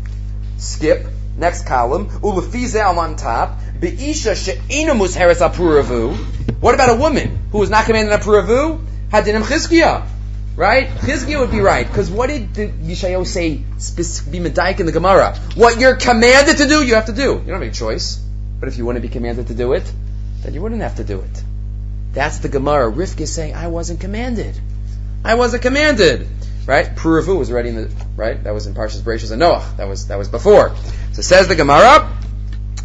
[0.57, 1.07] Skip,
[1.37, 6.15] next column, ulefize on top, be'isha she'ena musheres apuravu,
[6.61, 8.85] what about a woman who was not commanded a puravu?
[9.09, 10.07] Hadinim chizkiya.
[10.55, 10.89] Right?
[10.89, 11.87] Chizkiya would be right.
[11.87, 15.35] Because what did the Yishayahu say, be medaik in the Gemara?
[15.55, 17.21] What you're commanded to do, you have to do.
[17.21, 18.23] You don't have any choice.
[18.59, 19.91] But if you wouldn't be commanded to do it,
[20.43, 21.43] then you wouldn't have to do it.
[22.13, 22.91] That's the Gemara.
[22.91, 24.59] Rifka is saying, I wasn't commanded.
[25.25, 26.27] I wasn't commanded.
[26.67, 26.95] Right?
[26.95, 28.43] Puravu was already in the, right?
[28.43, 29.67] That was in Parshas Bereshit and Noah.
[29.77, 30.75] That was, that was before.
[31.13, 32.15] So says the Gemara,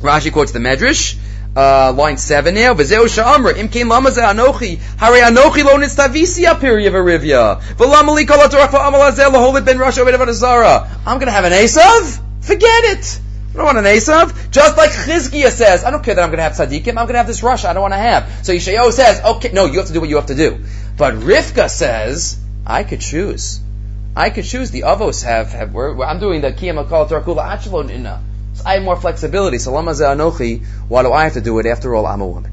[0.01, 1.19] Rashi quotes the Medrash,
[1.57, 2.75] uh, line seven now.
[2.75, 8.27] V'zeu sha'amra im kein lama ze anochi hare anochi lo nitztavisi apir yivarivya v'lama li
[8.27, 10.89] kol atorach v'amal hazeh laholit ben rasha obed zara.
[11.07, 12.21] I'm going to have an Esav?
[12.43, 13.21] Forget it.
[13.53, 14.51] I don't want an Esav.
[14.51, 16.89] Just like Chizkiah says, I don't care that I'm going to have tzaddikim.
[16.89, 17.71] I'm going to have this Russia.
[17.71, 18.45] I don't want to have.
[18.45, 20.63] So Yeshayahu says, okay, no, you have to do what you have to do.
[20.99, 23.61] But Rivka says, I could choose.
[24.15, 24.71] I could choose.
[24.71, 28.23] The avos have, have I'm doing the kiyam akal tarakula achelon inna.
[28.67, 29.59] I have more flexibility.
[29.59, 30.67] So lama anochi.
[30.89, 31.67] Why do I have to do it?
[31.67, 32.53] After all, I'm a woman.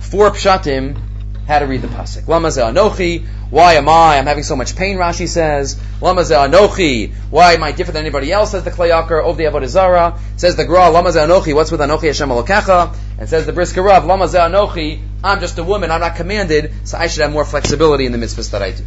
[0.00, 1.00] Four pshatim.
[1.46, 2.26] How to read the pasuk.
[2.26, 3.24] Lama anochi.
[3.48, 4.18] Why am I?
[4.18, 4.96] I'm having so much pain.
[4.96, 5.80] Rashi says.
[6.00, 7.14] Lama anochi.
[7.30, 8.50] Why am I different than anybody else?
[8.50, 10.90] Says the Klei Yakar of the Avodah Says the Gra.
[10.90, 11.54] Lama anochi.
[11.54, 12.96] What's with anochi Hashem alokecha?
[13.20, 14.04] And says the Brisker Rav.
[14.06, 15.00] Lama anochi.
[15.22, 15.92] I'm just a woman.
[15.92, 18.84] I'm not commanded, so I should have more flexibility in the mitzvahs that I do.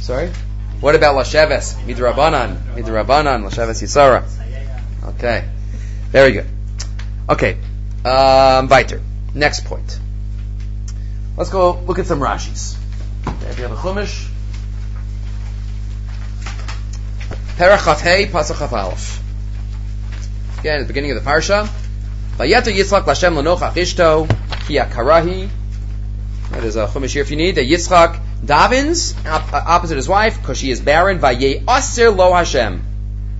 [0.00, 0.30] Sorry.
[0.80, 1.74] What about Lasheves?
[1.86, 2.58] Midrabanan.
[2.74, 3.48] Midrabanan.
[3.48, 4.43] Lasheves Yisara.
[5.04, 5.48] Okay.
[6.10, 6.46] Very good.
[7.28, 7.58] Okay.
[8.04, 9.00] Um, weiter.
[9.34, 9.98] Next point.
[11.36, 12.76] Let's go look at some Rashis.
[13.26, 14.30] Okay, if you have a Chumash.
[17.56, 19.20] Perachaf Hey, Pasachaf Aleph.
[20.60, 21.66] Again, at the beginning of the Parsha.
[22.36, 24.28] Vayetu Yitzchak Lashem Lenochach Ishto,
[24.66, 25.48] Ki Karahi.
[26.50, 27.56] There's a Chumash here if you need.
[27.56, 31.18] The Yitzchak davens opposite his wife because she is barren.
[31.18, 32.93] Vaye aser lo Hashem.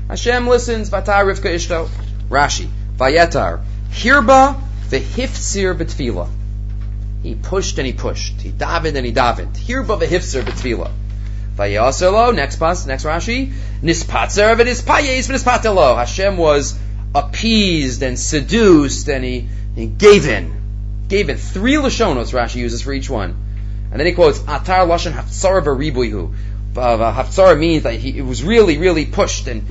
[0.08, 0.90] Hashem listens.
[0.90, 1.88] Vatar Rivka ishto.
[2.28, 2.68] Rashi.
[2.96, 6.28] Vayetar hirba vehifsir betfila.
[7.22, 8.40] He pushed and he pushed.
[8.40, 9.56] He davened and he davened.
[9.56, 10.90] Hirba vehifsir betfila.
[11.56, 12.30] Vayaser lo.
[12.32, 12.86] Next pas.
[12.86, 13.52] Next Rashi.
[13.82, 15.96] Nispatzer v'nispayes v'nispatelo.
[15.96, 16.78] Hashem was
[17.14, 20.52] appeased and seduced and he, he gave in.
[21.08, 21.38] Gave in.
[21.38, 23.36] Three lashonos Rashi uses for each one.
[23.90, 26.34] And then he quotes Atar Lashon Haftzara Baribuihu.
[26.74, 29.64] Haftzara means that he it was really, really pushed and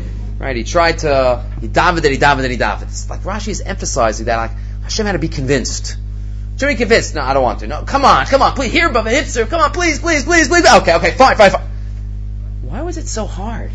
[0.43, 0.55] right.
[0.55, 2.83] He tried to he davened and he davened and he davened.
[2.83, 4.51] It's like Rashi is emphasizing that like
[4.83, 5.97] Hashem had to be convinced.
[6.57, 7.15] Should be convinced?
[7.15, 7.67] No, I don't want to.
[7.67, 8.71] No, come on, come on, please.
[8.71, 10.65] Here, Baba Hipster, come on, please, please, please, please.
[10.65, 11.67] Okay, okay, fine, fine, fine.
[12.61, 13.71] Why was it so hard?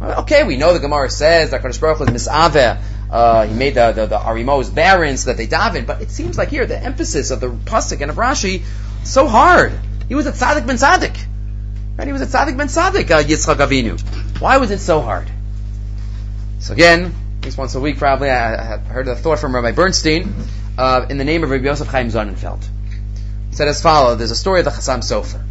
[0.00, 2.80] Okay, we know the Gemara says that Kadosh Baruch Hu is misaveh.
[3.10, 6.36] Uh, he made the, the, the Arimos barren so that they daven, but it seems
[6.36, 8.62] like here the emphasis of the pasuk and of Rashi
[9.04, 9.72] so hard.
[10.08, 11.16] He was a tzaddik ben tzaddik.
[11.96, 12.06] Right?
[12.06, 14.00] He was a tzaddik ben tzaddik, uh, Yitzchak Avinu.
[14.40, 15.30] Why was it so hard?
[16.64, 19.72] So again, at least once a week probably, I, I heard a thought from Rabbi
[19.72, 20.34] Bernstein,
[20.78, 22.66] uh, in the name of Rabbi Yosef Chaim Sonnenfeld.
[23.50, 24.16] said as follows.
[24.16, 25.42] There's a story of the Chassam Sofer.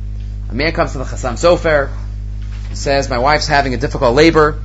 [0.49, 1.91] A man comes to the Chassam Sofer
[2.73, 4.60] says, my wife's having a difficult labor.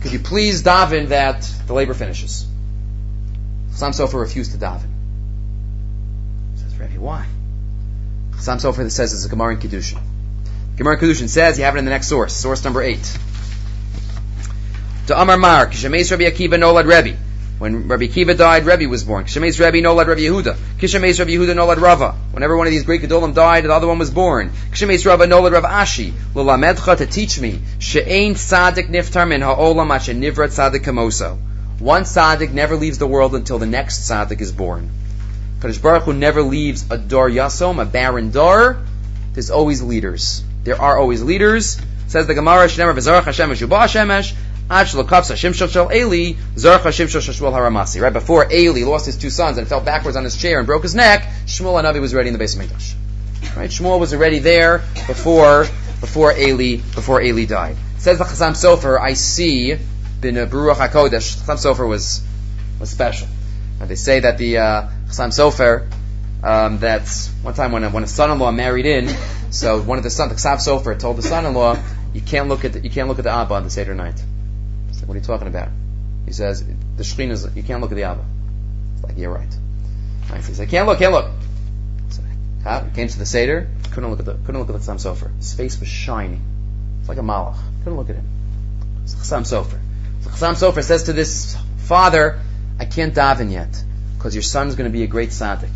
[0.00, 2.46] Could you please daven that the labor finishes?
[3.72, 4.86] Chassam Sofer refused to daven.
[6.52, 7.26] He says, Rebbe, why?
[8.34, 10.00] Chassam Sofer says it's a Gemara in Kedushin.
[10.76, 13.18] Gemara in Kedushin says, you have it in the next source, source number eight.
[15.08, 17.16] To Amar Mar, Kishameis Rabbi Akiva Nolad Rebbe.
[17.58, 19.24] When Rabbi Akiva died, Rebbe was born.
[19.24, 20.54] Kishameis Rebbe Nolad Rabbi Yehuda.
[20.78, 22.14] Kishameis Rabbi Yehuda Nolad Rava.
[22.32, 24.50] Whenever one of these great Gedolim died, the other one was born.
[24.70, 26.12] Kishameis Rava Nolad Rav Ashi.
[26.34, 27.58] Lulamedcha to teach me.
[27.78, 31.38] She'ain Tzadik Niftar Min Ha'olam Asher Nivrat Tzadik Kamoso.
[31.78, 34.90] One Tzadik never leaves the world until the next Tzadik is born.
[35.60, 38.76] Kadosh Baruch Hu never leaves a Dor Yasom, a barren Dor.
[39.32, 40.44] There's always leaders.
[40.64, 41.80] There are always leaders.
[42.08, 43.50] Says the Gemara, V'zarach Hashem
[44.70, 44.84] Right
[48.12, 50.94] before Eli lost his two sons and fell backwards on his chair and broke his
[50.94, 52.94] neck, Shmuel Anavi was ready in the base of Mikdash.
[53.56, 53.70] Right?
[53.70, 55.66] Shmuel was already there before,
[56.00, 57.76] before Eli, before Eli died.
[57.96, 59.74] Says the Chassam Sofer, I see,
[60.20, 62.22] bin Baruch HaKodesh, Chassam Sofer was,
[62.78, 63.26] was special.
[63.80, 65.90] Now they say that the, uh, Chassam Sofer,
[66.44, 69.08] um, that's one time when a, when a son-in-law married in,
[69.50, 71.78] so one of the sons, the Chassam Sofer, told the son-in-law,
[72.12, 74.22] "You can't look at the, you can't look at the Abba on the Seder night."
[75.08, 75.70] "What are you talking about?"
[76.26, 76.62] He says,
[76.98, 78.22] "The Shekhinah is you can't look at the Abba."
[78.96, 79.48] It's like, "You're right."
[80.30, 81.30] right so he said, "Can't look, can't look."
[82.10, 84.98] So he came to the Seder, couldn't look at the couldn't look at the Chassam
[84.98, 85.34] Sofer.
[85.38, 86.42] His face was shining,
[87.00, 87.56] it's like a malach.
[87.84, 88.26] Couldn't look at him.
[89.02, 89.78] It's Chassam Sofer.
[90.20, 92.38] So Chassam Sofer says to this father,
[92.78, 93.82] "I can't daven yet
[94.18, 95.74] because your son is going to be a great tzaddik."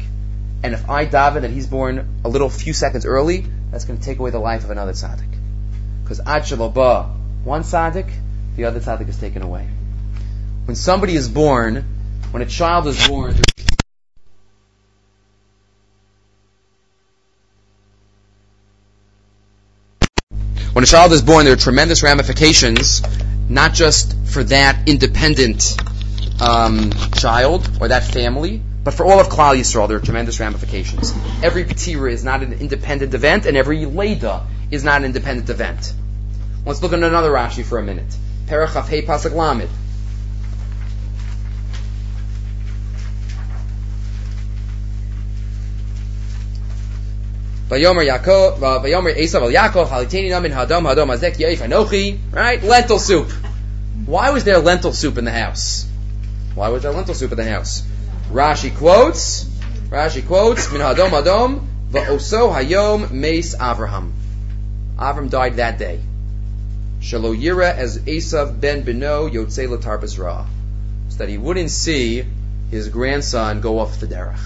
[0.63, 4.05] And if I daven that he's born a little few seconds early, that's going to
[4.05, 5.33] take away the life of another tzaddik.
[6.03, 6.47] Because ad
[7.45, 8.11] one tzaddik,
[8.57, 9.69] the other tzaddik is taken away.
[10.67, 11.85] When somebody is born,
[12.31, 13.35] when a child is born,
[20.73, 23.03] when a child is born, there are tremendous ramifications,
[23.49, 25.77] not just for that independent
[26.41, 31.13] um, child or that family, but for all of Klal Yisrael, there are tremendous ramifications.
[31.43, 35.93] Every Petira is not an independent event, and every Leda is not an independent event.
[36.67, 38.13] Let's look at another Rashi for a minute.
[38.47, 39.69] Perachaf Hey Pasuk Lamed.
[47.73, 49.89] Vayomer Yaakov, Vayomer Esav al Yaakov,
[50.29, 52.19] Namin Hadom Hadom Azek Yaif Anochi.
[52.31, 53.31] Right, lentil soup.
[54.05, 55.87] Why was there lentil soup in the house?
[56.55, 57.83] Why was there lentil soup in the house?
[58.31, 59.45] Rashi quotes,
[59.89, 64.13] Rashi quotes, Min Hadom Hadom, Va'oso Hayom Meis Avraham.
[64.99, 66.01] Avram died that day.
[67.03, 70.47] Shalo Yira as Esav ben Beno Yotzei Latarbas Ra.
[71.09, 72.25] So that he wouldn't see
[72.71, 74.39] his grandson go off the derech.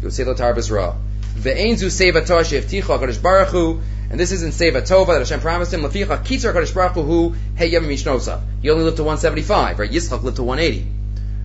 [0.00, 0.94] Yotzei Latarbas Ra.
[1.34, 3.80] Ve'enzu Seva Tosh Yevticha HaKadosh Baruch Hu,
[4.10, 7.66] and this isn't Seva Tova that Hashem promised him, Laficha Kitzar HaKadosh Baruch Hu, Hey
[7.66, 8.42] Yom Mishnosa.
[8.62, 9.90] He only lived to 175, right?
[9.90, 10.88] Yitzchak lived to 180.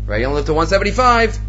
[0.06, 0.20] Right?
[0.20, 1.40] He only lived to 175,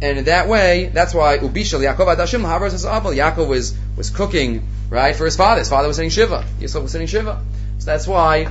[0.00, 3.10] and in that way, that's why Ubishal Yaakov Adashim Lahavras is Abel.
[3.10, 5.58] Yaakov was, was cooking, right, for his father.
[5.58, 6.46] His father was sitting Shiva.
[6.60, 7.42] Yisrael was sitting Shiva.
[7.78, 8.48] So that's why,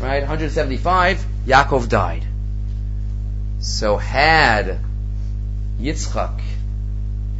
[0.00, 2.24] right, 175, Yaakov died.
[3.60, 4.78] So had
[5.80, 6.40] Yitzchak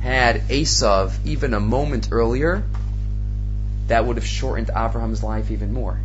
[0.01, 2.63] had Esav even a moment earlier,
[3.89, 5.99] that would have shortened Abraham's life even more.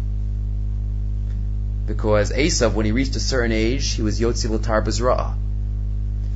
[1.85, 5.35] Because Esav, when he reached a certain age, he was Yotzi Latar Bazra'ah.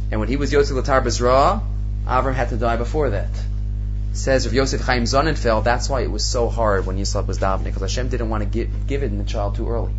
[0.10, 1.62] And when he was Yosef Latar Bezra,
[2.06, 3.30] Avram had to die before that.
[4.17, 7.65] Says of Yosef Chaim Sonnenfeld, that's why it was so hard when Yitzchak was davening,
[7.65, 9.93] because Hashem didn't want to give, give it in the child too early.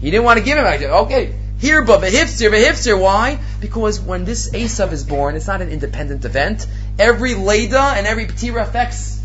[0.00, 0.64] He didn't want to give him.
[0.66, 3.00] Okay, here, but v'hifzir, v'hifzir.
[3.00, 3.38] Why?
[3.60, 6.66] Because when this Esav is born, it's not an independent event.
[6.98, 9.20] Every Leda and every Petira affects,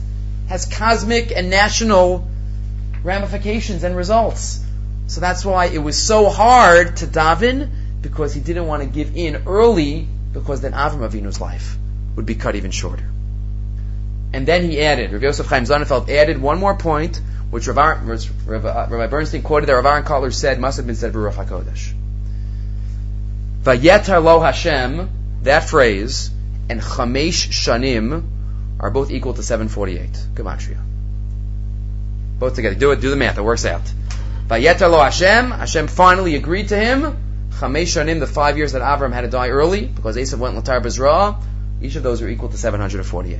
[0.47, 2.27] has cosmic and national
[3.03, 4.63] ramifications and results.
[5.07, 7.69] So that's why it was so hard to daven
[8.01, 11.77] because he didn't want to give in early because then Avram Avinu's life
[12.15, 13.07] would be cut even shorter.
[14.33, 18.01] And then he added, Rav Yosef Chaim Sonnenfeld added one more point, which Rav, Ar-
[18.03, 21.35] Rav, uh, Rabbi Bernstein quoted that Rav Aaron Kotler said must have been said Baruch
[21.35, 21.93] HaKodesh.
[23.61, 25.09] Vayetar lo Hashem,
[25.43, 26.31] that phrase,
[26.67, 28.27] and Chamesh Shanim
[28.79, 30.11] are both equal to 748.
[30.33, 30.79] Gematria.
[32.39, 32.75] Both together.
[32.75, 33.83] Do it, do the math, it works out.
[34.47, 37.17] Vayetar lo Hashem, Hashem finally agreed to him,
[37.51, 40.81] Chamesh Shanim, the five years that Avram had to die early, because Esav went Latar
[40.81, 41.39] Bezra,
[41.83, 43.39] each of those are equal to 748.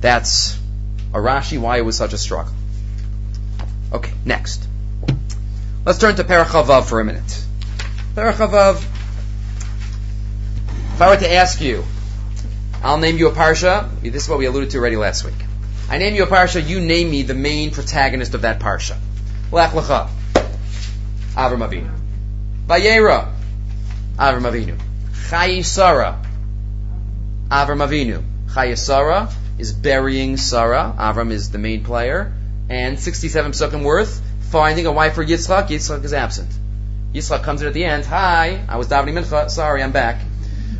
[0.00, 0.58] That's
[1.12, 2.52] a Rashi why it was such a struggle.
[3.92, 4.66] Okay, next.
[5.84, 7.44] Let's turn to Perachavav for a minute.
[8.14, 8.76] Perachavav,
[10.94, 11.84] if I were to ask you,
[12.82, 13.88] I'll name you a parsha.
[14.02, 15.34] This is what we alluded to already last week.
[15.88, 16.66] I name you a parsha.
[16.66, 18.98] You name me the main protagonist of that parsha.
[19.50, 20.10] Lech lecha.
[21.34, 21.90] Avram Avinu.
[22.66, 23.32] Vayera.
[24.16, 24.78] Avram Avinu.
[25.30, 26.22] Chayisara.
[27.48, 28.22] Avram Avinu.
[28.48, 30.94] Chayisara is burying Sarah.
[30.98, 32.32] Avram is the main player.
[32.70, 35.68] And 67 psukim worth, finding a wife for Yitzchak.
[35.68, 36.50] Yitzchak is absent.
[37.12, 38.04] Yitzchak comes in at the end.
[38.06, 39.50] Hi, I was davening mincha.
[39.50, 40.20] Sorry, I'm back.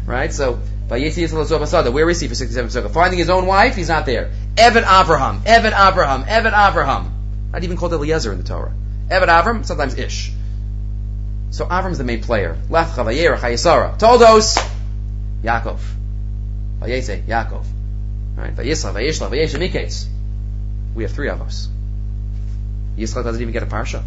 [0.07, 0.33] Right?
[0.33, 2.93] So, by Yitzchak where is he for 67 psukim?
[2.93, 4.31] Finding his own wife, he's not there.
[4.57, 5.43] Evet Avraham.
[5.45, 6.27] Evet Avraham.
[6.27, 7.11] Evet Avraham.
[7.53, 8.73] Not even called Eliezer in the Torah.
[9.11, 10.33] Evet Avram, sometimes Ish.
[11.51, 12.57] So Avram's the main player.
[12.69, 13.97] Lefcha, Vayera, Chayei Sarah.
[13.99, 14.59] Toldos,
[15.43, 15.79] Yaakov.
[16.81, 17.65] Vayetze, Yaakov.
[18.39, 18.57] Right?
[20.95, 21.69] We have three of us.
[22.97, 24.03] Yitzchak doesn't even get a parsha.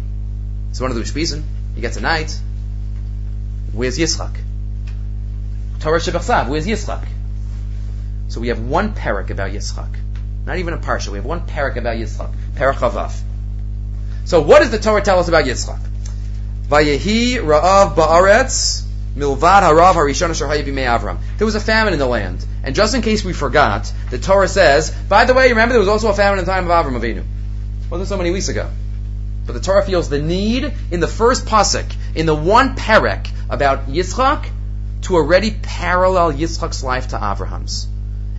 [0.70, 1.42] It's one of the Ushpizin.
[1.74, 2.38] He gets a night.
[3.72, 4.34] Where's Yitzchak?
[5.80, 6.48] Torah Shebachsav.
[6.48, 7.04] Where's Yitzchak?
[8.28, 9.94] So we have one parak about Yitzchak.
[10.46, 11.08] Not even a parsha.
[11.08, 12.34] We have one parak about Yitzchak.
[12.54, 13.14] Parak Chavav.
[14.24, 15.80] So what does the Torah tell us about Yitzchak?
[16.68, 18.82] Vayehi Ra'av Ba'aretz
[19.16, 21.18] Milvad Harav Harishon Avram.
[21.36, 22.44] There was a famine in the land.
[22.62, 25.88] And just in case we forgot, the Torah says, by the way, remember there was
[25.88, 27.24] also a famine in the time of Avram Avinu.
[27.90, 28.70] Wasn't so many weeks ago.
[29.44, 33.88] But the Torah feels the need in the first pasuk, in the one perek about
[33.88, 34.48] Yitzchak,
[35.02, 37.88] to already parallel Yitzchak's life to Avraham's.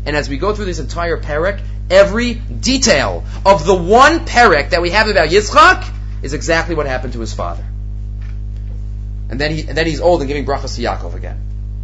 [0.06, 4.82] And as we go through this entire perek, every detail of the one perek that
[4.82, 5.88] we have about Yitzchak
[6.24, 7.64] is exactly what happened to his father.
[9.34, 11.42] And then, he, and then he's old and giving brachas to Yaakov again.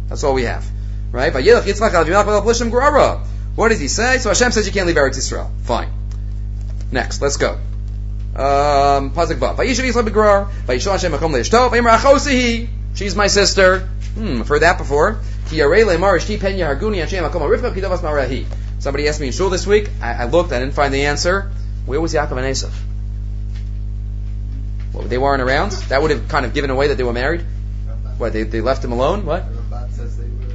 [0.08, 0.64] That's all we have.
[1.10, 1.34] Right?
[3.56, 4.18] What does he say?
[4.18, 5.50] So Hashem says you can't leave Eretz Israel.
[5.64, 5.90] Fine.
[6.92, 7.58] Next, let's go.
[8.36, 9.10] Um,
[12.94, 13.80] She's my sister.
[14.14, 15.18] Hmm, I've heard that before.
[18.78, 19.90] Somebody asked me in shul this week.
[20.00, 21.50] I, I, looked, I didn't find the answer.
[21.84, 22.70] Where was Yaakov and Esav?
[24.92, 25.72] Well, they weren't around.
[25.88, 27.42] That would have kind of given away that they were married.
[28.18, 28.32] What?
[28.32, 29.24] They, they left him alone?
[29.24, 29.44] What?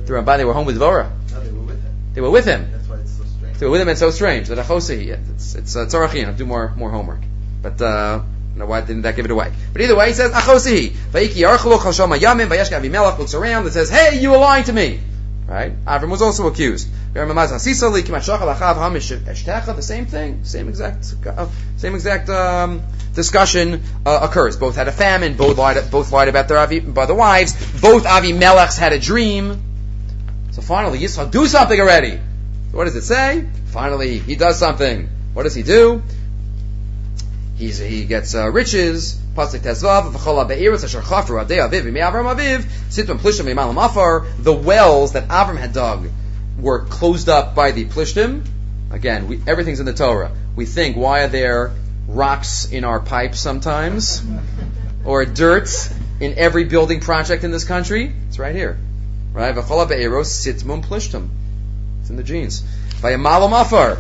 [0.06, 1.10] The Ramban they were home with Dvorah.
[1.32, 1.94] No, they were with him.
[2.14, 2.72] They were with him.
[2.72, 3.58] That's why it's so strange.
[3.58, 3.90] They were with him.
[3.90, 4.48] It's so strange.
[4.48, 5.08] The Achosi.
[5.34, 6.38] It's it's uh, Tzorachin.
[6.38, 7.22] Do more more homework.
[7.64, 8.22] But uh,
[8.56, 9.52] know why didn't that give it away?
[9.74, 10.90] But either way, he says Achosihi.
[10.90, 14.74] Vayiki Yarchelu Chal Yamim Vayeshka Avimelech looks around and says, Hey, you were lying to
[14.74, 15.00] me.
[15.48, 15.74] Right?
[15.86, 16.90] Avram was also accused.
[17.14, 17.22] The
[19.82, 22.82] same thing, same exact, uh, same exact um,
[23.14, 24.58] discussion uh, occurs.
[24.58, 25.38] Both had a famine.
[25.38, 25.92] Both lied.
[25.92, 27.54] Both lied about their Avi, by the wives.
[27.80, 29.62] Both Avimelechs had a dream.
[30.52, 32.20] So finally, Yitzchak do something already.
[32.72, 33.48] What does it say?
[33.68, 35.10] Finally, he does something.
[35.34, 36.02] What does he do?
[37.56, 39.18] He's, he gets uh, riches.
[39.34, 44.26] Pasuk Tezvav, v'chol asher chafru adei aviv Avram aviv, v'malam afar.
[44.40, 46.10] The wells that Avram had dug
[46.60, 48.46] were closed up by the plishtim.
[48.92, 50.32] Again, we, everything's in the Torah.
[50.56, 51.72] We think, why are there
[52.08, 54.22] rocks in our pipes sometimes?
[55.06, 55.70] Or dirt
[56.20, 58.12] in every building project in this country?
[58.28, 58.78] It's right here.
[59.32, 59.56] Right?
[59.56, 61.30] V'chol ha'be'iros sitvam plishtim.
[62.02, 62.64] It's in the genes.
[63.02, 63.96] V'yamalam afar.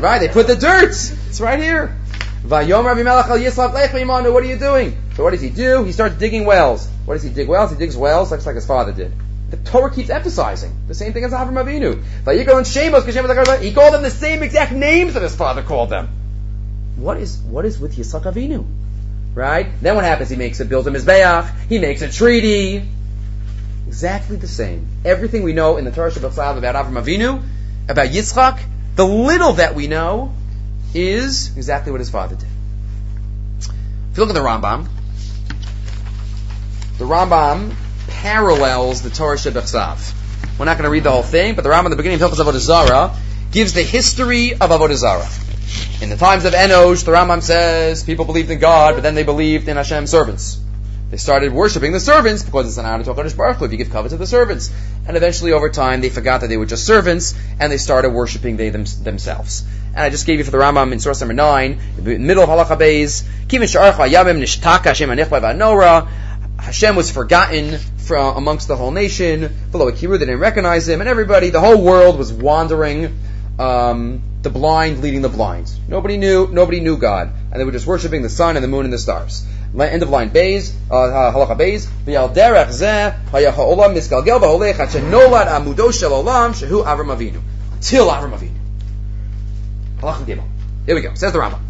[0.00, 0.18] Right?
[0.18, 0.90] They put the dirt.
[0.90, 1.96] It's right here.
[2.44, 4.98] Vayom Rabbi Melech al Lech What are you doing?
[5.16, 5.82] So what does he do?
[5.84, 6.86] He starts digging wells.
[7.06, 7.70] What does he dig wells?
[7.70, 9.12] He digs wells just like his father did.
[9.50, 12.02] The Torah keeps emphasizing the same thing as Avram Avinu.
[12.24, 16.08] Vayikol and Shemos, he called them the same exact names that his father called them.
[16.96, 18.66] What is what is with Yitzchak Avinu?
[19.34, 19.68] Right?
[19.80, 20.28] Then what happens?
[20.28, 21.50] He makes a build a mizbeach.
[21.68, 22.86] He makes a treaty.
[23.86, 24.86] Exactly the same.
[25.04, 27.42] Everything we know in the Torah Shabbat about Avram Avinu,
[27.88, 28.60] about Yitzchak,
[28.96, 30.34] the little that we know
[30.94, 32.48] is exactly what his father did.
[34.10, 34.88] If you look at the Rambam,
[36.98, 37.74] the Rambam
[38.06, 40.58] parallels the Torah Shebechsav.
[40.58, 42.30] We're not going to read the whole thing, but the Rambam in the beginning of
[42.30, 43.16] Hilchas Avodah Zarah
[43.50, 45.28] gives the history of Avodah Zarah.
[46.00, 49.24] In the times of Enosh, the Rambam says people believed in God, but then they
[49.24, 50.60] believed in Hashem's servants.
[51.14, 53.78] They started worshiping the servants because it's an honor to HaKadosh Baruch Hu if you
[53.78, 54.72] give covet to the servants.
[55.06, 58.56] And eventually, over time, they forgot that they were just servants, and they started worshiping
[58.56, 59.64] they them, themselves.
[59.90, 62.48] And I just gave you for the Rambam in source number 9, the middle of
[62.48, 70.18] Halacha Beis, Nishtaka Hashem Hashem was forgotten from amongst the whole nation, below a kiru,
[70.18, 73.16] they didn't recognize him, and everybody, the whole world was wandering,
[73.60, 75.72] um, the blind leading the blind.
[75.86, 78.84] Nobody knew, nobody knew God, and they were just worshiping the sun and the moon
[78.84, 79.46] and the stars
[79.82, 84.90] end of line Bays, uh, halacha Bays, v'yal derech zeh, haya ha'olam misgalgel v'holech at
[84.90, 87.40] shenolad amudo shel olam shehu Avram Avinu.
[87.80, 88.58] Till Avram Avinu.
[90.00, 90.48] Halacha Gimel.
[90.86, 91.14] Here we go.
[91.14, 91.60] Says the Rambam.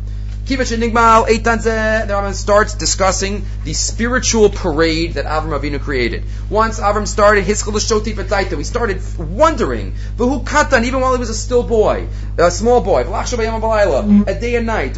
[0.47, 6.24] Kiva Shenigmal Eitanzeh, the Rambam starts discussing the spiritual parade that Avram Avinu created.
[6.51, 11.30] Once Avram started his Shoti B'taita, we started wondering, V'hu Katan, even while he was
[11.30, 14.28] a still boy, a small boy, mm-hmm.
[14.28, 14.97] a day and night,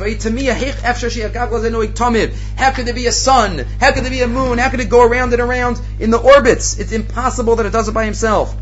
[2.57, 3.59] how could there be a sun?
[3.79, 4.59] How could there be a moon?
[4.59, 6.77] How could it go around and around in the orbits?
[6.81, 8.53] It's impossible that it does it by himself.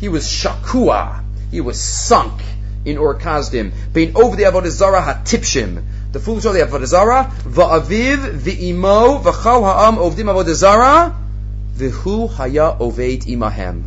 [0.00, 1.27] He was shakua.
[1.50, 2.40] He was sunk
[2.84, 5.82] in Ur Kasdim, being over the Avodah Zarah hatipshim.
[6.12, 11.16] The foolish of the Avodah Zarah, va'aviv v'imo v'chal ha'am ovdim Avodah Zarah,
[11.76, 13.84] v'hu haya oved imahem.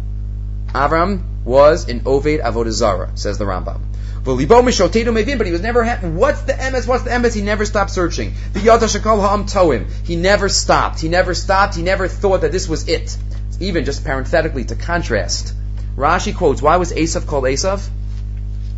[0.73, 3.81] Avram was in Oved Avodah Zarah, says the Rambam.
[4.23, 6.07] But he was never happy.
[6.09, 7.33] What's the MS, What's the MS?
[7.33, 8.35] He never stopped searching.
[8.53, 9.89] The Yada Shakal Ha'am Toim.
[10.05, 10.99] He never stopped.
[10.99, 11.75] He never stopped.
[11.75, 13.17] He never thought that this was it.
[13.59, 15.55] Even just parenthetically to contrast,
[15.95, 17.87] Rashi quotes, why was Esav called Esav?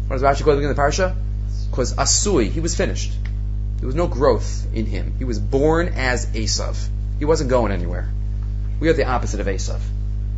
[0.07, 1.16] What does Rashi quote in the parsha?
[1.70, 3.14] Because Asui, he was finished.
[3.78, 5.16] There was no growth in him.
[5.18, 6.78] He was born as Esav.
[7.20, 8.09] He wasn't going anywhere.
[8.80, 9.80] We are the opposite of Esav.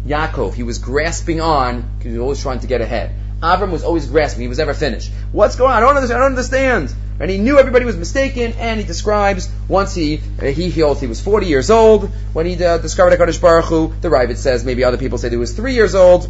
[0.06, 3.16] Yaakov, he was grasping on because he was always trying to get ahead.
[3.42, 4.42] Avram was always grasping.
[4.42, 5.12] He was never finished.
[5.32, 5.78] What's going on?
[5.78, 6.18] I don't understand.
[6.18, 6.94] I don't understand.
[7.20, 11.08] And he knew everybody was mistaken, and he describes once he uh, he healed, he
[11.08, 13.94] was 40 years old when he uh, discovered HaKadosh Baruch Hu.
[14.02, 16.30] The Raavad says maybe other people say he was three years old.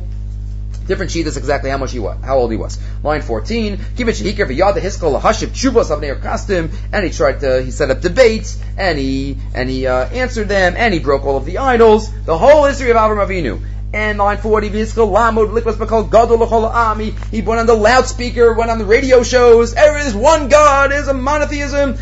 [0.87, 2.77] Different sheet is exactly how much he was, how old he was.
[3.03, 7.61] Line 14, give it shehikar v'yada hiskol lahashiv chubos avnei kastim, and he tried to,
[7.63, 11.37] he set up debates, and he, and he, uh, answered them, and he broke all
[11.37, 12.11] of the idols.
[12.25, 13.61] The whole history of Avram Avinu
[13.95, 17.13] and line 40, Vizchel Lamud, Likwas Bakal Gadol Ami.
[17.31, 19.73] He went on the loudspeaker, went on the radio shows.
[19.73, 21.97] There is one God, is a monotheism.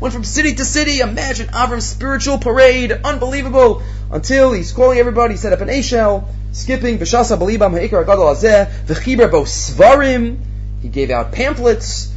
[0.00, 1.00] Went from city to city.
[1.00, 2.92] Imagine Avram's spiritual parade.
[2.92, 3.82] Unbelievable.
[4.14, 9.28] Until he's calling everybody, set up an A skipping Vishasa Balibam Ha'ikar Gadol Azeh, V'chiber
[9.28, 10.38] Bo Svarim.
[10.80, 12.12] He gave out pamphlets,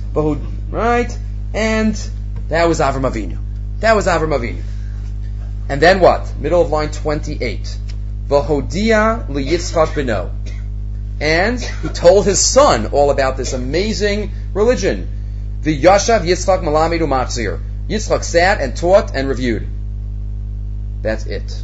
[0.69, 1.17] right?
[1.55, 1.95] And
[2.49, 3.39] that was Avram Avinu.
[3.79, 4.61] That was Avram Avinu.
[5.69, 6.35] And then what?
[6.39, 7.75] Middle of line 28.
[8.27, 10.29] Vahodia liyitzchak beno.
[11.19, 15.09] And he told his son all about this amazing religion.
[15.63, 17.59] The Yashav Yitzchak Malamidu Matzir.
[17.89, 19.67] Yitzchak sat and taught and reviewed.
[21.01, 21.63] That's it.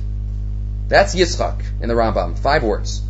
[0.94, 2.38] That's Yitzchak in the Rambam.
[2.38, 3.02] Five words.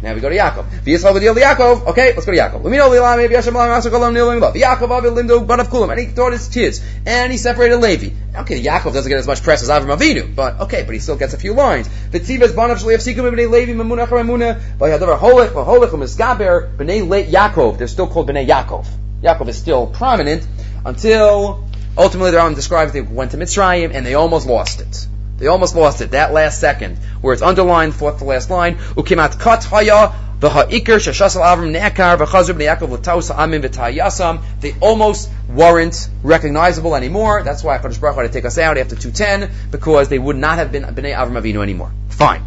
[0.00, 0.64] Now we go to Yaakov.
[0.80, 1.88] V'yitzchak v'dil Yaakov.
[1.88, 2.64] Okay, let's go to Yaakov.
[2.64, 4.54] Let me know maybe Hashem Master Kolam Nilim Love.
[4.54, 8.14] Yaakov of Kulam, and he taught his kids, and he separated Levi.
[8.34, 11.16] Okay, Yaakov doesn't get as much press as Avram Avinu, but okay, but he still
[11.16, 11.86] gets a few lines.
[11.86, 17.76] V'tzivas Ban of Shleif Sikum B'nei Levi Mamunah Charamuna V'yadavar Holech V'holech U'Mizgaber B'nei Yaakov.
[17.76, 18.86] They're still called B'nei Yaakov.
[19.22, 20.48] Yaakov is still prominent
[20.86, 21.68] until
[21.98, 25.06] ultimately the Rambam describes they went to Mitzrayim and they almost lost it.
[25.38, 28.76] They almost lost it that last second, where it's underlined, fourth to last line.
[28.96, 34.42] Ukimat kat haya v'ha'ikr shashasal avram ne'akar v'chazur b'nei Yaakov l'taus ha'amim v'ta'yasam.
[34.60, 37.44] They almost weren't recognizable anymore.
[37.44, 40.58] That's why HaKadosh Baruch had to take us out after 210, because they would not
[40.58, 41.92] have been b'nei Avram Avinu anymore.
[42.08, 42.42] Fine.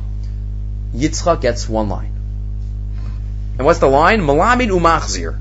[0.94, 2.12] Yitzchak gets one line.
[3.58, 4.20] And what's the line?
[4.20, 5.40] Malamid umachzir.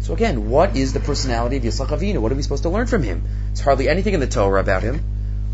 [0.00, 2.18] So again, what is the personality of Yitzchak Avinu?
[2.18, 3.22] What are we supposed to learn from him?
[3.46, 5.00] There's hardly anything in the Torah about him.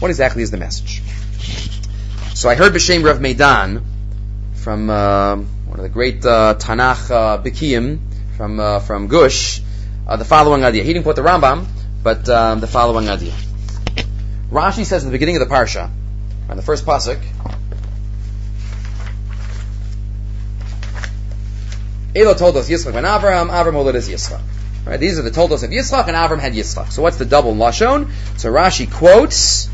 [0.00, 1.02] What exactly is the message?
[2.34, 3.84] So I heard B'Shem Rav Medan
[4.54, 7.98] from uh, one of the great uh, Tanakh uh, Bikiyim
[8.34, 9.60] from uh, from Gush
[10.08, 10.84] uh, the following idea.
[10.84, 11.66] He didn't quote the Rambam,
[12.02, 13.34] but um, the following idea.
[14.50, 15.90] Rashi says at the beginning of the parsha,
[16.48, 17.22] on the first pasuk,
[22.16, 24.40] Elo told us Yitzchak and Avraham, Avram told us Yitzchak.
[24.86, 26.90] Right, these are the toldos of Yitzchak, and Avram had Yitzchak.
[26.90, 28.10] So what's the double lashon?
[28.38, 29.68] So Rashi quotes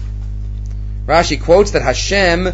[1.07, 2.49] Rashi quotes that Hashem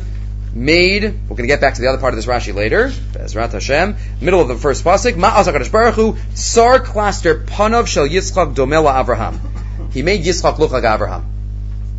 [0.54, 3.52] made, we're going to get back to the other part of this Rashi later, Bezrat
[3.52, 9.02] Hashem, middle of the first pasuk, Ma'az Baruch Hu, Sar cluster panav shel Yitzchak domela
[9.02, 9.38] Avraham.
[9.92, 11.24] He made Yitzchak look like Avraham.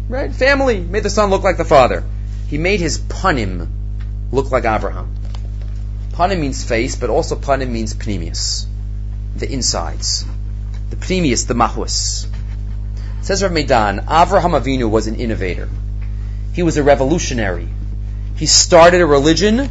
[0.08, 0.32] Right?
[0.32, 2.04] Family, made the son look like the father.
[2.50, 3.68] He made his panim
[4.32, 5.08] look like Avraham.
[6.12, 8.68] Panim means face, but also panim means pnimius.
[9.38, 10.24] The insides.
[10.92, 12.28] The pnimius, the mahus.
[13.22, 15.68] says Rav Medan, Avraham Avinu was an innovator.
[16.54, 17.68] He was a revolutionary.
[18.36, 19.70] He started a religion.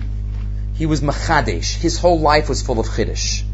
[0.74, 1.74] He was machadesh.
[1.76, 3.44] His whole life was full of chiddush.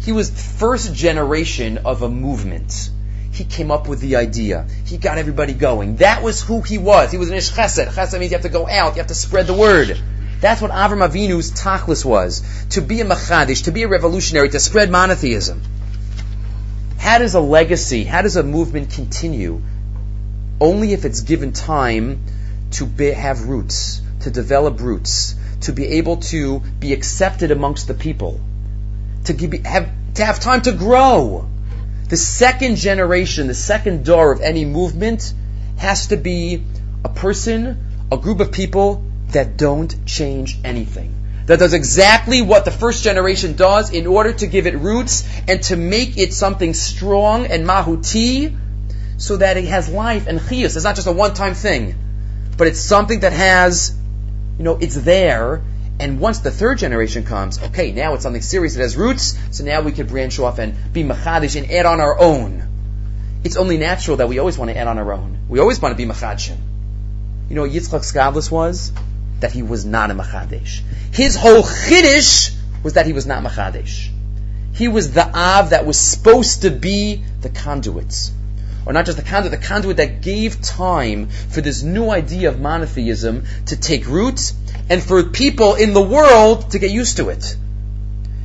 [0.00, 2.90] He was the first generation of a movement.
[3.30, 4.66] He came up with the idea.
[4.84, 5.96] He got everybody going.
[5.96, 7.12] That was who he was.
[7.12, 7.86] He was an ish chesed.
[7.92, 8.94] Chesed means you have to go out.
[8.94, 10.00] You have to spread the word.
[10.40, 12.42] That's what Avram Avinu's tachlis was.
[12.70, 15.62] To be a machadish, to be a revolutionary, to spread monotheism.
[16.98, 19.62] How does a legacy, how does a movement continue?
[20.60, 22.24] Only if it's given time
[22.74, 27.94] to be, have roots, to develop roots, to be able to be accepted amongst the
[27.94, 28.40] people,
[29.24, 31.48] to be, have to have time to grow.
[32.08, 35.32] The second generation, the second door of any movement
[35.76, 36.62] has to be
[37.04, 41.14] a person, a group of people that don't change anything.
[41.46, 45.62] That does exactly what the first generation does in order to give it roots and
[45.64, 48.56] to make it something strong and mahuti
[49.18, 50.76] so that it has life and chiyus.
[50.76, 51.96] It's not just a one-time thing,
[52.56, 53.96] but it's something that has,
[54.58, 55.62] you know, it's there
[55.98, 59.64] and once the third generation comes, okay, now it's something serious that has roots, so
[59.64, 62.62] now we can branch off and be machadish and add on our own.
[63.44, 65.38] It's only natural that we always want to add on our own.
[65.48, 66.56] We always want to be machadshim.
[67.48, 68.92] You know what Yitzchak's gadlus was?
[69.40, 70.80] That he was not a machadesh.
[71.12, 74.10] His whole chiddush was that he was not machadesh.
[74.72, 78.32] He was the av that was supposed to be the conduits
[78.86, 82.60] or not just the conduit, the conduit that gave time for this new idea of
[82.60, 84.52] monotheism to take root
[84.88, 87.56] and for people in the world to get used to it.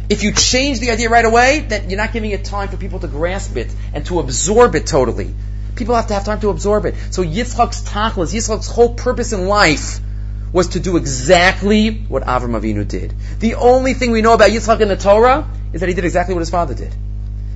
[0.09, 2.99] If you change the idea right away, then you're not giving it time for people
[2.99, 5.33] to grasp it and to absorb it totally.
[5.75, 6.95] People have to have time to absorb it.
[7.11, 9.99] So Yitzchak's tachlis, Yitzchak's whole purpose in life
[10.51, 13.13] was to do exactly what Avram Avinu did.
[13.39, 16.33] The only thing we know about Yitzchak in the Torah is that he did exactly
[16.33, 16.95] what his father did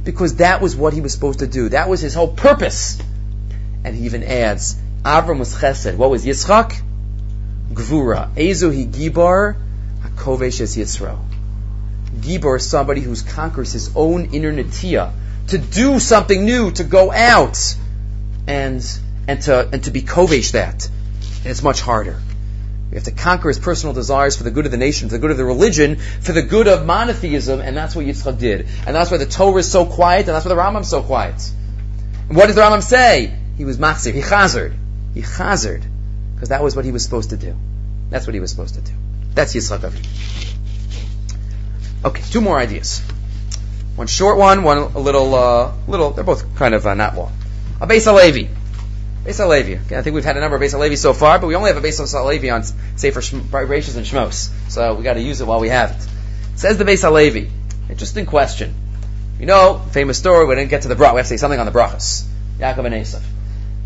[0.03, 1.69] because that was what he was supposed to do.
[1.69, 3.01] That was his whole purpose.
[3.83, 5.95] And he even adds, Avram was chesed.
[5.97, 6.81] What was Yitzchak?
[7.73, 8.33] Gvura.
[8.35, 9.55] Ezu he gibar,
[10.01, 11.19] hakovesh es Yitzro.
[12.19, 15.11] Gibor is somebody who conquers his own inner natia
[15.47, 17.75] to do something new, to go out
[18.47, 18.85] and
[19.27, 20.87] and to and to be kovesh that.
[21.41, 22.19] And it's much harder.
[22.93, 25.19] We have to conquer his personal desires for the good of the nation, for the
[25.19, 28.67] good of the religion, for the good of monotheism, and that's what Yitzchak did.
[28.85, 31.01] And that's why the Torah is so quiet, and that's why the Rambam is so
[31.01, 31.33] quiet.
[32.29, 33.33] And what does the Rambam say?
[33.57, 34.75] He was machzir, he chazered.
[35.15, 35.83] He chazered,
[36.35, 37.55] because that was what he was supposed to do.
[38.11, 38.91] That's what he was supposed to do.
[39.33, 40.05] That's Yitzchak Avinu.
[42.05, 42.99] Okay, two more ideas.
[43.95, 47.35] One short one, one a little, uh, little, they're both kind of uh, not long.
[47.81, 48.49] A Beis Halevi.
[49.23, 49.77] Beis Halevi.
[49.77, 51.71] Okay, I think we've had a number of Beis Halevi so far, but we only
[51.71, 54.51] have a Beis Halevi on Sefer Bereishis and Shmos.
[54.69, 56.59] So we got to use it while we have it.
[56.59, 57.49] Says the Beis Halevi.
[57.89, 58.73] Interesting question.
[59.39, 61.13] You know, famous story, we didn't get to the brach.
[61.13, 62.25] We have to say something on the brachas.
[62.59, 63.21] Yaakov and Esav.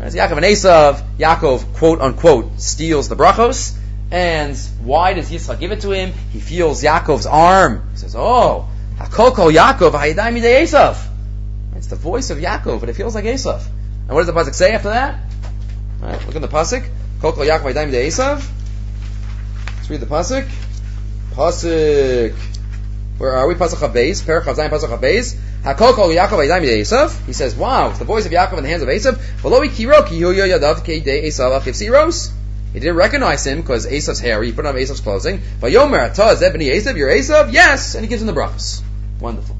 [0.00, 3.76] As Yaakov and Esav, Yaakov, quote unquote, steals the brachos.
[4.10, 6.12] And why does Yitzchak give it to him?
[6.32, 7.88] He feels Yaakov's arm.
[7.92, 11.04] He says, oh, Hakoko Yaakov, Hayadai Esav.
[11.76, 13.62] It's the voice of Yaakov, but it feels like Esav.
[14.08, 15.20] And what does the pasuk say after that?
[16.00, 16.88] Right, look at the pasuk.
[17.20, 18.04] Kol Yaakov de.
[19.76, 20.48] Let's read the pasuk.
[21.32, 22.34] Pasuk.
[23.18, 23.54] Where are we?
[23.54, 24.22] Pasuk Habez.
[24.22, 25.36] Perach Chazayim Pasuk Habez.
[25.62, 27.26] Hakol Kol Yaakov Vaydaim de Esav.
[27.26, 30.18] He says, "Wow, the voice of Yaakov in the hands of Esav." V'lo Kiro Ki
[30.18, 32.30] Hu Yadav Ke De Esav Achiv Siros.
[32.72, 34.42] He didn't recognize him because Esav's hair.
[34.42, 35.42] He put on Esav's clothing.
[35.60, 36.96] Vayomer Ataz Ebony Esav.
[36.96, 37.52] You're Esav.
[37.52, 38.80] Yes, and he gives him the brachas.
[39.20, 39.57] Wonderful.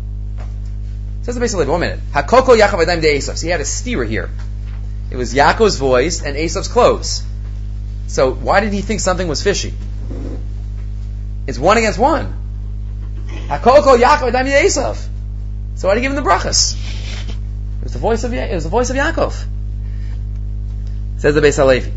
[1.29, 2.01] Says the basically one minute.
[2.15, 3.21] Hakoko Yaakov Adaim de.
[3.21, 4.31] So he had a steer here.
[5.11, 7.23] It was Yaakov's voice and Esav's clothes.
[8.07, 9.75] So why did he think something was fishy?
[11.47, 12.33] It's one against one.
[13.27, 14.71] Hakoko Yaakov Adaim de.
[14.71, 16.79] So why did he give him the brachas?
[17.81, 19.45] It was the voice of it was the voice of Yaakov.
[21.19, 21.93] Says the Beis Halevi.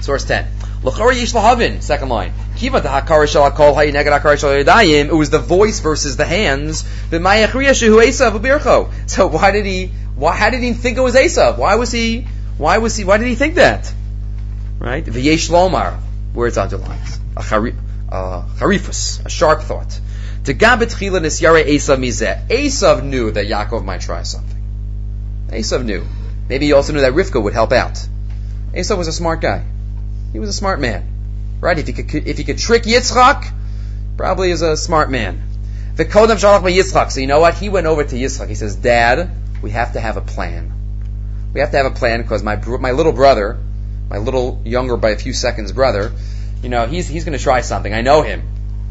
[0.00, 0.48] Source ten.
[0.84, 2.32] Second line.
[2.56, 2.78] Kiva.
[2.78, 2.84] It
[5.14, 6.82] was the voice versus the hands.
[9.06, 9.92] So why did he?
[10.16, 10.34] Why?
[10.34, 11.56] How did he think it was Esav?
[11.56, 12.26] Why was he?
[12.58, 13.04] Why was he?
[13.04, 13.94] Why did he think that?
[14.80, 15.04] Right.
[15.04, 16.00] V'yesh lomar.
[16.34, 17.00] Words underlined.
[17.36, 19.24] A charifus.
[19.24, 20.00] A sharp thought.
[20.44, 22.48] To gabet chila nisyare Esav mizeh.
[22.48, 24.60] Esav knew that Yaakov might try something.
[25.48, 26.04] Esav knew.
[26.48, 28.04] Maybe he also knew that Rivka would help out.
[28.74, 29.62] Esav was a smart guy.
[30.32, 31.06] He was a smart man,
[31.60, 31.78] right?
[31.78, 33.52] If he could, if he could trick Yitzchak,
[34.16, 35.42] probably is a smart man.
[35.96, 37.12] The Kodam Shalach Yitzchak.
[37.12, 37.54] So you know what?
[37.54, 38.48] He went over to Yitzchak.
[38.48, 39.30] He says, "Dad,
[39.60, 40.72] we have to have a plan.
[41.52, 43.58] We have to have a plan because my my little brother,
[44.08, 46.12] my little younger by a few seconds brother,
[46.62, 47.92] you know, he's he's going to try something.
[47.92, 48.42] I know him.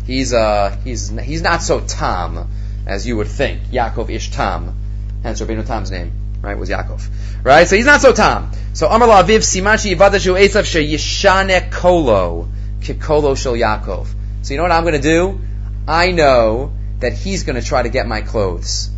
[0.05, 2.51] He's uh he's he's not so Tom
[2.85, 3.63] as you would think.
[3.71, 4.77] Yaakov Ish Tom,
[5.23, 7.07] hence Rabbeinu Tom's name right, was Yaakov.
[7.43, 7.67] Right?
[7.67, 8.51] So he's not so Tom.
[8.73, 12.47] So Amar La'aviv Simachi Yivadashu Esav Sheyishane Kolo
[12.79, 14.07] Kikolo Shel Yaakov.
[14.41, 15.39] So you know what I'm going to do?
[15.87, 18.89] I know that he's going to try to get my clothes.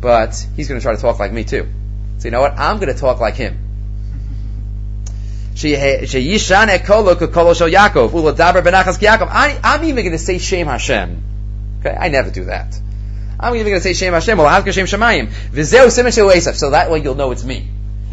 [0.00, 1.68] But he's going to try to talk like me too.
[2.18, 2.58] So you know what?
[2.58, 3.64] I'm going to talk like him.
[5.60, 5.84] I'm
[9.84, 11.22] even going to say Shem Hashem.
[11.80, 11.96] Okay?
[11.98, 12.80] I never do that.
[13.40, 15.28] I'm even going to say Shem Hashem, or Shem Shemayim.
[15.28, 16.56] V'zeu simen Esav.
[16.56, 17.68] So that way you'll know it's me.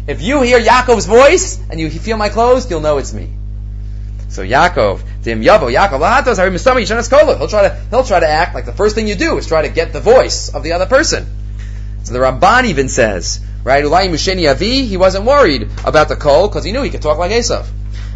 [0.06, 3.30] If you hear Yaakov's voice and you feel my clothes, you'll know it's me.
[4.28, 7.38] So Yaakov, Dim Yavo, Yaakov, Lahatos, Hari Misami, Yishanas Kolu.
[7.38, 9.62] He'll try to, he'll try to act like the first thing you do is try
[9.62, 11.26] to get the voice of the other person.
[12.04, 16.46] So the Ramban even says, right, Ulai Musheni Avi, he wasn't worried about the kol
[16.48, 17.66] because he knew he could talk like Esav.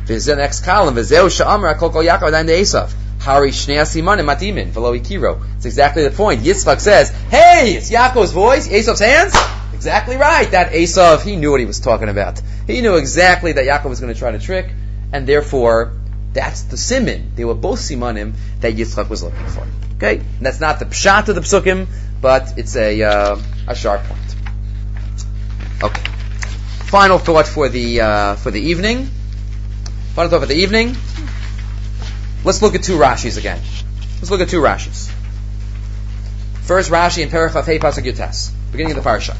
[0.06, 2.92] There's the next column, Vizeu Sha'amra Kol Kol Yaakov, and Esav.
[3.20, 5.56] Hari Matimin.
[5.56, 6.40] It's exactly the point.
[6.40, 9.34] Yitzchak says, hey, it's Yaakov's voice, Esav's hands?
[9.74, 10.50] Exactly right.
[10.50, 12.40] That Esav, he knew what he was talking about.
[12.66, 14.70] He knew exactly that Yaakov was going to try to trick,
[15.12, 15.92] and therefore,
[16.32, 17.34] that's the siman.
[17.34, 19.66] They were both simanim that Yitzchak was looking for.
[19.96, 20.18] Okay?
[20.18, 21.88] And that's not the pshat of the psukim,
[22.22, 23.36] but it's a, uh,
[23.68, 24.36] a sharp point.
[25.82, 26.10] Okay.
[26.86, 29.08] Final thought for the, uh, for the evening.
[30.14, 30.96] Final thought for the evening.
[32.44, 33.60] Let's look at two Rashis again.
[34.16, 35.10] Let's look at two Rashis.
[36.62, 39.36] First Rashi in Perichaf Hey Pasuk Yutes, beginning of the parsha.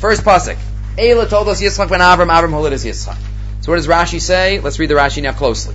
[0.00, 0.58] First pasuk.
[0.96, 3.16] Eila told us Yitzchak ben Avram, Avram holid is Yitzchak.
[3.60, 4.60] So what does Rashi say?
[4.60, 5.74] Let's read the Rashi now closely.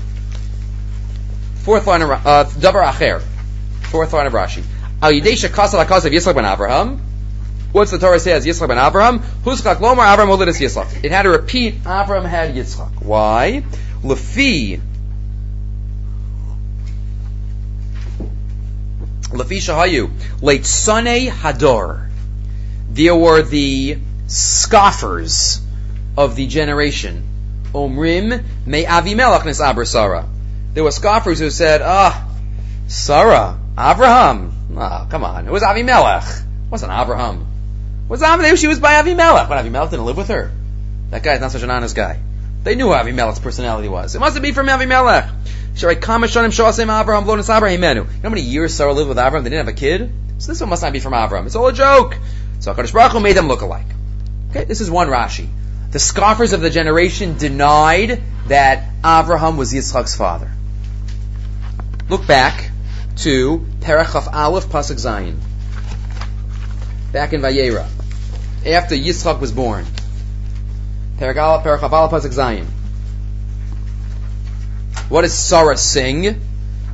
[1.63, 3.21] Fourth line of uh, Davar Acher.
[3.83, 4.63] Fourth line of Rashi.
[5.01, 6.99] Al Yidesha Kasal of Yitzchak ben Avraham.
[7.71, 8.45] What's the Torah says?
[8.45, 9.19] Yitzchak ben Avraham.
[9.43, 11.03] Huskak Lomar Avram holid is Yitzchak.
[11.03, 13.01] It had to repeat Avram had Yitzchak.
[13.01, 13.63] Why?
[14.03, 14.81] Lefi
[19.29, 20.09] Lefi Shahayu,
[20.41, 22.09] Leitzanei Hador.
[22.89, 25.61] There were the scoffers
[26.17, 27.23] of the generation.
[27.73, 30.27] Omrim me Avimelech nis Abra Sarah.
[30.73, 32.27] There were scoffers who said, ah,
[32.87, 34.51] Sarah, Abraham.
[34.75, 35.47] Ah, come on.
[35.47, 36.41] It was Avimelech.
[36.41, 37.41] It wasn't Abraham.
[38.05, 38.57] It was Avimelech.
[38.57, 39.47] She was by Avimelech.
[39.47, 40.51] But Avimelech didn't live with her.
[41.11, 42.19] That guy is not such an honest guy.
[42.69, 44.13] They knew who Avimelech's personality was.
[44.13, 45.27] It must be from Avimelech.
[45.81, 45.95] You know
[48.21, 49.43] how many years Sarah lived with Abraham?
[49.43, 50.11] They didn't have a kid?
[50.37, 51.47] So this one must not be from Abraham.
[51.47, 52.15] It's all a joke.
[52.59, 53.87] So HaKadosh Baruch Hu made them look alike.
[54.51, 55.49] Okay, this is one Rashi.
[55.89, 60.51] The scoffers of the generation denied that Abraham was Yitzchak's father.
[62.07, 62.69] Look back
[63.23, 65.39] to Perachaf Aleph Pasuk Zayin.
[67.11, 67.87] Back in Vayera.
[68.63, 69.87] After Yitzchak was born.
[75.09, 76.41] What does Sarah sing?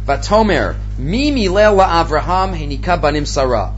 [0.05, 3.75] Vatomer, Mimi Leila Avraham Henika Banim Sarah.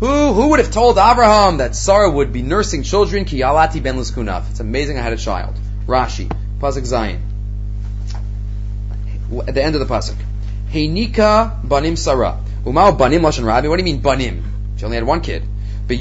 [0.00, 3.24] Who, who would have told Abraham that Sarah would be nursing children?
[3.24, 4.50] Ki Yalati Ben Liskunav.
[4.50, 5.54] It's amazing I had a child.
[5.86, 6.28] Rashi,
[6.58, 7.20] Pasuk Zayin.
[9.46, 10.16] At the end of the Pasuk.
[10.70, 12.40] Henika Banim Sarah.
[12.64, 13.68] Umao Banim Lashon Rabbi.
[13.68, 14.74] What do you mean Banim?
[14.76, 15.44] She only had one kid.
[15.86, 15.96] All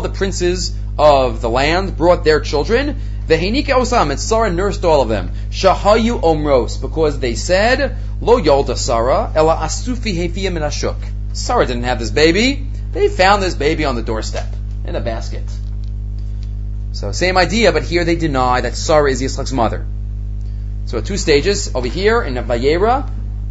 [0.00, 2.96] the princes of the land brought their children.
[3.28, 5.30] Osam, and Sarah nursed all of them.
[5.50, 10.96] Shahayu Omros, because they said, Lo Yolda Sarah, Ela Asufi Minashuk.
[11.32, 12.66] Sarah didn't have this baby.
[12.92, 14.46] They found this baby on the doorstep,
[14.84, 15.44] in a basket.
[16.92, 19.86] So same idea, but here they deny that Sarah is Yitzchak's mother.
[20.86, 23.08] So at two stages, over here in Vayera,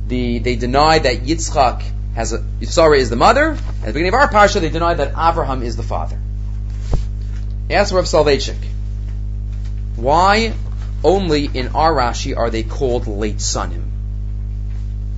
[0.07, 1.83] the, they deny that Yitzchak
[2.15, 3.51] has a, is the mother.
[3.51, 6.17] At the beginning of our parsha, they deny that Abraham is the father.
[7.69, 8.57] Ask Rav Soloveitchik.
[9.95, 10.53] Why
[11.03, 13.83] only in our Rashi are they called Leitzanim?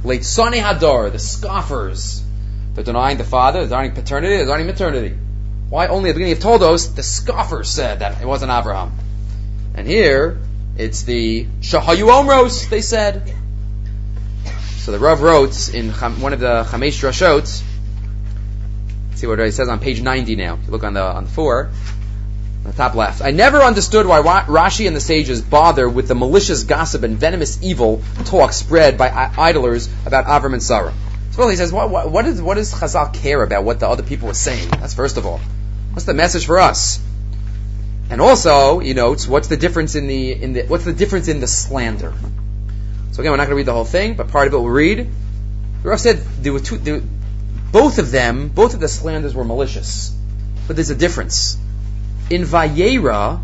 [0.04, 2.24] Late Sani Hadar, the scoffers.
[2.74, 5.18] They're denying the father, they're denying paternity, they're denying maternity.
[5.70, 8.92] Why only at the beginning of Toldos, the scoffers said that it wasn't Abraham.
[9.74, 10.38] And here,
[10.78, 13.34] it's the Shahayu Omros, they said.
[14.86, 17.64] So the Rav wrote in one of the Chamesh Drashot,
[19.16, 20.60] see what it says on page 90 now.
[20.62, 21.72] If you look on the, on the four,
[22.64, 23.24] on the top left.
[23.24, 27.64] I never understood why Rashi and the sages bother with the malicious gossip and venomous
[27.64, 30.94] evil talk spread by idlers about Avram and Sarah.
[31.32, 33.90] So well, he says, what, what, what, is, what does Chazal care about what the
[33.90, 34.70] other people were saying?
[34.70, 35.40] That's first of all.
[35.94, 37.04] What's the message for us?
[38.12, 41.40] And also, he notes, what's the difference in the, in the, what's the difference in
[41.40, 42.14] the slander?
[43.16, 44.68] So again, we're not going to read the whole thing, but part of it we'll
[44.68, 45.10] read.
[45.84, 47.02] The Rav said there were two, there,
[47.72, 50.14] both of them, both of the slanders were malicious.
[50.68, 51.58] But there's a difference
[52.30, 53.40] in Vayera,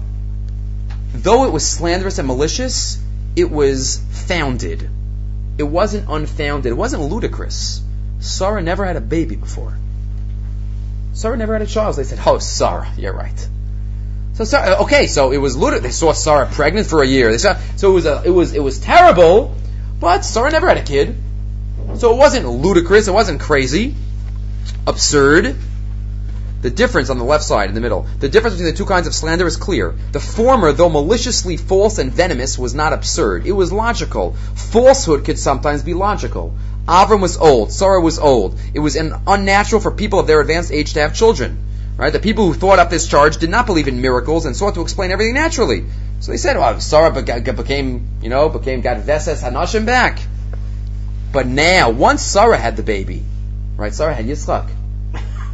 [1.13, 3.01] though it was slanderous and malicious,
[3.37, 4.89] it was founded.
[5.57, 6.69] It wasn't unfounded.
[6.69, 7.81] It wasn't ludicrous.
[8.19, 9.77] Sarah never had a baby before.
[11.13, 11.95] Sarah never had a child.
[11.95, 13.47] They said, "Oh, Sarah, you're right."
[14.33, 15.83] So Sarah, okay, so it was ludicrous.
[15.83, 17.37] They saw Sarah pregnant for a year.
[17.37, 19.55] Saw, so it was a, it was it was terrible,
[20.01, 21.15] but Sarah never had a kid.
[21.95, 23.07] So it wasn't ludicrous.
[23.07, 23.95] It wasn't crazy,
[24.87, 25.55] absurd.
[26.61, 29.07] The difference on the left side, in the middle, the difference between the two kinds
[29.07, 29.95] of slander is clear.
[30.11, 33.47] The former, though maliciously false and venomous, was not absurd.
[33.47, 34.33] It was logical.
[34.55, 36.55] Falsehood could sometimes be logical.
[36.87, 37.71] Avram was old.
[37.71, 38.59] Sarah was old.
[38.73, 41.57] It was unnatural for people of their advanced age to have children.
[41.97, 42.13] Right?
[42.13, 44.81] The people who thought up this charge did not believe in miracles and sought to
[44.81, 45.85] explain everything naturally.
[46.21, 50.19] So they said, well, Sarah became, you know, became, got Veses Hanashim back.
[51.33, 53.23] But now, once Sarah had the baby,
[53.75, 54.69] right, Sarah had Yitzchak.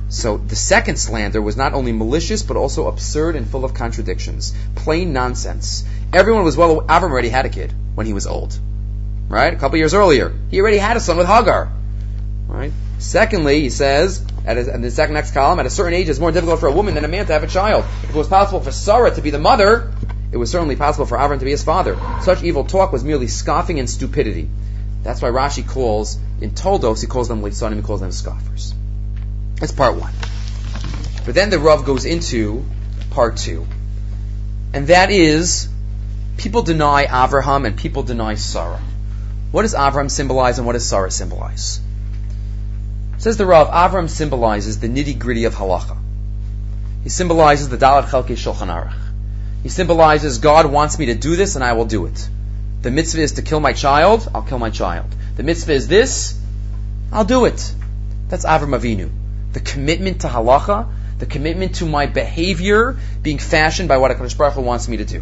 [0.09, 4.53] So the second slander was not only malicious, but also absurd and full of contradictions.
[4.75, 5.85] Plain nonsense.
[6.13, 8.57] Everyone was well, Avram already had a kid when he was old.
[9.29, 9.53] Right?
[9.53, 10.33] A couple years earlier.
[10.49, 11.71] He already had a son with Hagar.
[12.47, 12.73] Right?
[12.99, 16.19] Secondly, he says, at a, in the second next column, at a certain age, it's
[16.19, 17.85] more difficult for a woman than a man to have a child.
[18.03, 19.93] If it was possible for Sarah to be the mother,
[20.31, 21.97] it was certainly possible for Avram to be his father.
[22.21, 24.49] Such evil talk was merely scoffing and stupidity.
[25.03, 28.73] That's why Rashi calls, in Toldos, he calls them Litzanim, he calls them scoffers.
[29.55, 30.13] That's part one.
[31.25, 32.65] But then the Rav goes into
[33.11, 33.65] part two.
[34.73, 35.69] And that is,
[36.37, 38.81] people deny Avraham and people deny Sarah.
[39.51, 41.79] What does Avraham symbolize and what does Sarah symbolize?
[43.17, 45.97] Says the Rav, Avram symbolizes the nitty gritty of halacha.
[47.03, 49.06] He symbolizes the Dalat Chalke Shulchan Aruch.
[49.67, 52.29] He symbolizes God wants me to do this and I will do it.
[52.83, 55.13] The mitzvah is to kill my child, I'll kill my child.
[55.35, 56.39] The mitzvah is this,
[57.11, 57.73] I'll do it.
[58.29, 59.09] That's Avram Avinu.
[59.51, 60.87] The commitment to halacha,
[61.19, 65.03] the commitment to my behavior being fashioned by what HaKadosh Baruch Hu wants me to
[65.03, 65.21] do.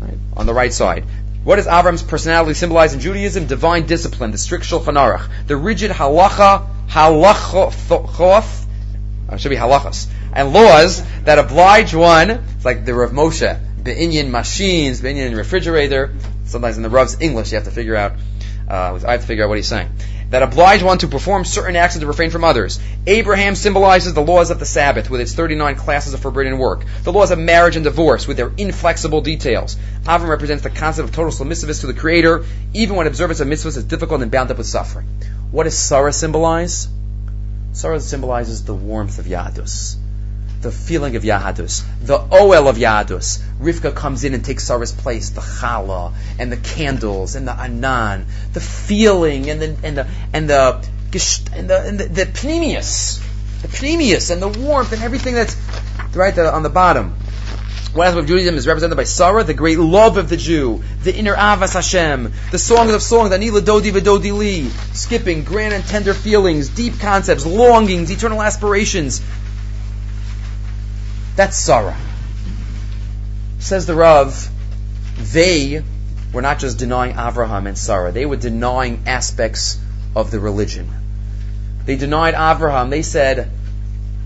[0.00, 0.16] Right?
[0.34, 1.04] On the right side.
[1.44, 3.46] What does Avram's personality symbolize in Judaism?
[3.46, 8.66] Divine discipline, the strict Shulchan Aruch, the rigid halacha, halachoth,
[9.28, 14.30] uh, should be halachas, and laws that oblige one, it's like the Rav Moshe, Be'inyan
[14.30, 16.14] machines, Be'inyan refrigerator,
[16.44, 18.12] sometimes in the Rav's English you have to figure out,
[18.68, 19.90] uh, I have to figure out what he's saying
[20.30, 22.78] that oblige one to perform certain acts and to refrain from others.
[23.06, 27.12] Abraham symbolizes the laws of the Sabbath with its 39 classes of forbidden work, the
[27.12, 29.76] laws of marriage and divorce with their inflexible details.
[30.04, 33.78] Avram represents the concept of total submissiveness to the Creator, even when observance of mitzvahs
[33.78, 35.06] is difficult and bound up with suffering.
[35.50, 36.88] What does Sarah symbolize?
[37.72, 39.96] Sarah symbolizes the warmth of Yadus
[40.60, 43.40] the feeling of Yahadus, the Oel of Yahadus.
[43.60, 48.26] Rivka comes in and takes Sarah's place, the challah and the candles and the anan,
[48.52, 50.88] the feeling and the and the and the
[51.54, 53.20] and the, and the, the pneumius,
[53.62, 55.56] the pneumius and the warmth and everything that's
[56.14, 57.14] right on the bottom.
[57.94, 61.16] One aspect of Judaism is represented by Sarah, the great love of the Jew, the
[61.16, 66.12] inner Avas Hashem, the songs of songs, Anila Dodi Vidodi Li, skipping grand and tender
[66.12, 69.22] feelings, deep concepts, longings, eternal aspirations,
[71.38, 71.96] that's Sarah.
[73.60, 74.50] Says the Rav,
[75.32, 75.84] they
[76.32, 79.78] were not just denying Avraham and Sarah, they were denying aspects
[80.16, 80.90] of the religion.
[81.84, 82.90] They denied Avraham.
[82.90, 83.52] They said,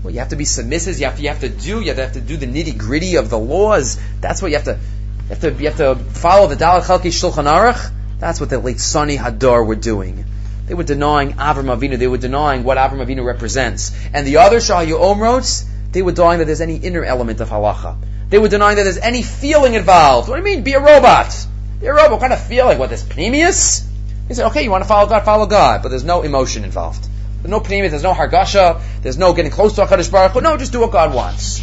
[0.01, 0.97] well, you have to be submissive.
[0.97, 1.81] You have to, you have to do.
[1.81, 3.99] You have to do the nitty gritty of the laws.
[4.19, 4.71] That's what you have to.
[4.73, 5.51] You have to.
[5.53, 7.91] You have to follow the Dalat Chalki Shulchan Aruch.
[8.17, 10.25] That's what the Leitzani Hadar were doing.
[10.65, 11.97] They were denying Avram Avinu.
[11.97, 13.95] They were denying what Avram Avinu represents.
[14.13, 17.97] And the other Shahayu Omrots, they were denying that there's any inner element of halacha.
[18.29, 20.27] They were denying that there's any feeling involved.
[20.27, 21.47] What do you mean, be a robot?
[21.79, 22.79] Be a robot, what kind of feeling?
[22.79, 23.85] What, this pneumius?
[24.27, 27.07] He said, okay, you want to follow God, follow God, but there's no emotion involved.
[27.41, 30.41] There's no pneumius, there's no hargasha, there's no getting close to HaKadosh Baruch Hu.
[30.41, 31.59] No, just do what God wants.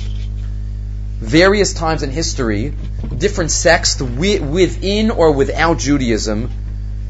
[1.18, 2.72] Various times in history,
[3.16, 6.51] different sects within or without Judaism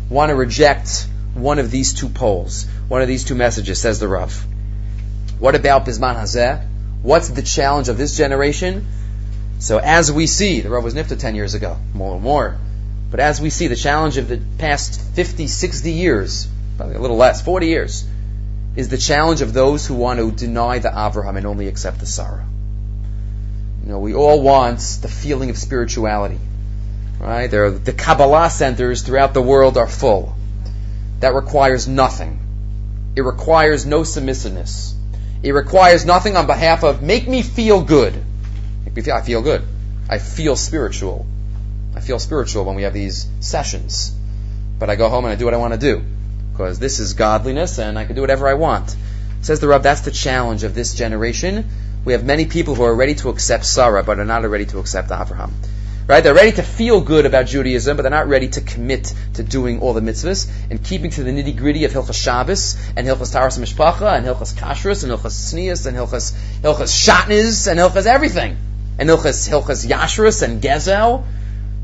[0.08, 4.08] want to reject one of these two poles, one of these two messages, says the
[4.08, 4.46] Rav.
[5.38, 6.66] What about Bisman Hazeh?
[7.02, 8.86] What's the challenge of this generation?
[9.58, 12.58] So as we see, the Rav was Nifta 10 years ago, more and more.
[13.10, 17.16] But as we see, the challenge of the past 50, 60 years, probably a little
[17.16, 18.06] less, 40 years,
[18.76, 22.06] is the challenge of those who want to deny the Avraham and only accept the
[22.06, 22.46] Sarah.
[23.82, 26.38] You know, we all want the feeling of spirituality.
[27.18, 27.52] Right?
[27.52, 30.34] Are, the Kabbalah centers throughout the world are full.
[31.20, 32.38] That requires nothing.
[33.16, 34.94] It requires no submissiveness.
[35.42, 38.14] It requires nothing on behalf of make me feel good.
[38.84, 39.62] Make me feel, I feel good.
[40.08, 41.26] I feel spiritual.
[41.94, 44.12] I feel spiritual when we have these sessions.
[44.78, 46.02] But I go home and I do what I want to do.
[46.52, 48.94] Because this is godliness and I can do whatever I want.
[49.42, 51.68] Says the Rav, that's the challenge of this generation.
[52.04, 54.78] We have many people who are ready to accept Sarah, but are not ready to
[54.78, 55.54] accept Abraham.
[56.10, 56.24] Right?
[56.24, 59.78] They're ready to feel good about Judaism, but they're not ready to commit to doing
[59.78, 63.60] all the mitzvahs and keeping to the nitty gritty of Hilchas Shabbos and Hilchas Taharas
[63.60, 66.32] Mishpacha and Hilchas Kashrus and Hilchas Sneas and Hilchas
[66.62, 68.56] Hilchas Shatnez and Hilchas everything
[68.98, 71.24] and Hilchas Hilchas Yashrus and Gezel.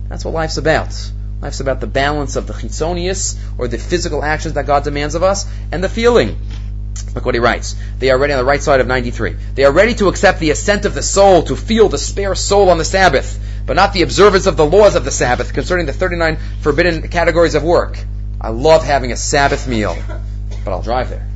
[0.09, 0.93] That's what life's about.
[1.41, 5.22] Life's about the balance of the chitzonius or the physical actions that God demands of
[5.22, 6.37] us and the feeling.
[7.14, 7.77] Look what he writes.
[8.01, 9.37] They are ready on the right side of 93.
[9.55, 12.70] They are ready to accept the ascent of the soul, to feel the spare soul
[12.70, 15.92] on the Sabbath but not the observance of the laws of the Sabbath concerning the
[15.92, 17.98] 39 forbidden categories of work.
[18.40, 19.96] I love having a Sabbath meal,
[20.64, 21.26] but I'll drive there.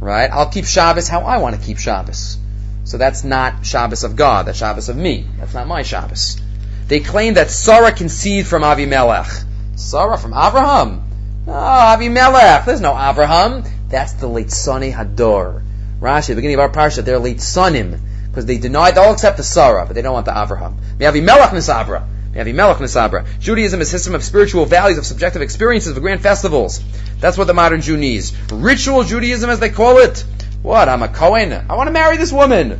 [0.00, 0.30] Right?
[0.30, 2.38] I'll keep Shabbos how I want to keep Shabbos.
[2.84, 5.26] So that's not Shabbos of God, that's Shabbos of me.
[5.38, 6.40] That's not my Shabbos.
[6.88, 9.44] They claim that Sarah conceived from Avimelech.
[9.74, 11.02] Sarah from Abraham?
[11.46, 12.64] No, Avimelech.
[12.64, 13.64] There's no Abraham.
[13.88, 15.62] That's the Leitzani Hador.
[16.00, 18.00] Rashi, the beginning of our parsha, they're Leitzanim
[18.36, 20.76] because they deny, they'll accept the Sarah, but they don't want the Abraham.
[20.98, 22.06] Avimelech Nisabra.
[22.34, 23.26] Avimelech Nisabra.
[23.40, 26.84] Judaism is a system of spiritual values, of subjective experiences, of grand festivals.
[27.18, 28.36] That's what the modern Jew needs.
[28.52, 30.22] Ritual Judaism, as they call it.
[30.60, 30.86] What?
[30.86, 31.50] I'm a Cohen.
[31.54, 32.78] I want to marry this woman.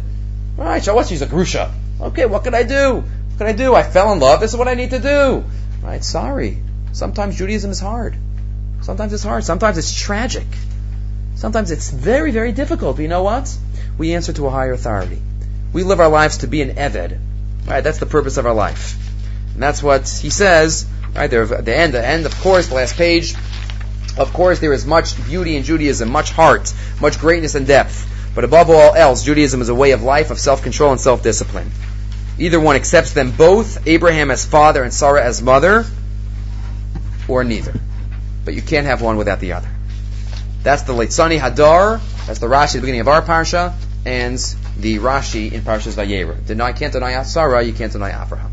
[0.59, 1.07] Right, so what?
[1.07, 1.73] She's a Grusha.
[2.03, 2.97] Okay, what can I do?
[2.97, 3.75] What can I do?
[3.75, 4.41] I fell in love.
[4.41, 5.43] This is what I need to do.
[5.83, 6.59] Right, sorry.
[6.93, 8.15] Sometimes Judaism is hard.
[8.83, 9.43] Sometimes it's hard.
[9.43, 10.49] Sometimes it's tragic.
[11.37, 12.97] Sometimes it's very, very difficult.
[12.97, 13.57] But you know what?
[13.97, 15.23] We answer to a higher authority.
[15.77, 17.21] We live our lives to be an Eved.
[17.67, 18.97] Right, that's the purpose of our life.
[19.53, 22.97] And that's what he says, right there, the end, the end, of course, the last
[22.97, 23.35] page.
[24.17, 28.11] Of course, there is much beauty in Judaism, much heart, much greatness and depth.
[28.35, 31.71] But above all else, Judaism is a way of life of self-control and self-discipline.
[32.39, 35.85] Either one accepts them both, Abraham as father and Sarah as mother,
[37.29, 37.79] or neither.
[38.47, 39.69] But you can't have one without the other.
[40.63, 43.75] That's the Leitzani Hadar, that's the Rashi at the beginning of our parsha,
[44.07, 44.43] and
[44.79, 46.45] the Rashi in Parshas Vayera.
[46.47, 48.53] Deny, can't deny Sarah, you can't deny Abraham.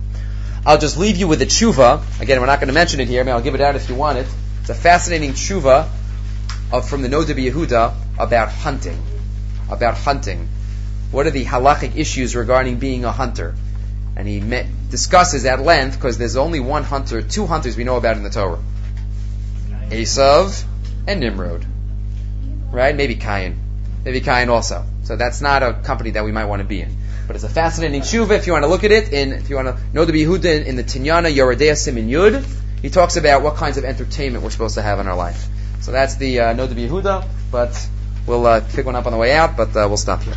[0.65, 2.21] I'll just leave you with the tshuva.
[2.21, 3.19] Again, we're not going to mention it here.
[3.19, 4.27] I mean, I'll give it out if you want it.
[4.61, 5.89] It's a fascinating tshuva
[6.71, 8.97] of, from the Noda Yehuda about hunting.
[9.69, 10.47] About hunting.
[11.11, 13.55] What are the halachic issues regarding being a hunter?
[14.15, 17.97] And he met, discusses at length, because there's only one hunter, two hunters we know
[17.97, 18.59] about in the Torah.
[19.89, 20.63] Esav
[21.07, 21.65] and Nimrod.
[22.71, 22.95] Right?
[22.95, 23.62] Maybe Cain.
[24.03, 24.85] Maybe Cain also.
[25.03, 26.95] So that's not a company that we might want to be in.
[27.25, 29.13] But it's a fascinating tshuva if you want to look at it.
[29.13, 32.09] In, if you want to know the Yehuda in, in the Tinyana Yoreh De'ah Simin
[32.09, 32.45] Yud,
[32.81, 35.47] he talks about what kinds of entertainment we're supposed to have in our life.
[35.81, 37.89] So that's the uh, Noda Yehuda, but
[38.27, 40.33] we'll uh, pick one up on the way out, but uh, we'll stop here.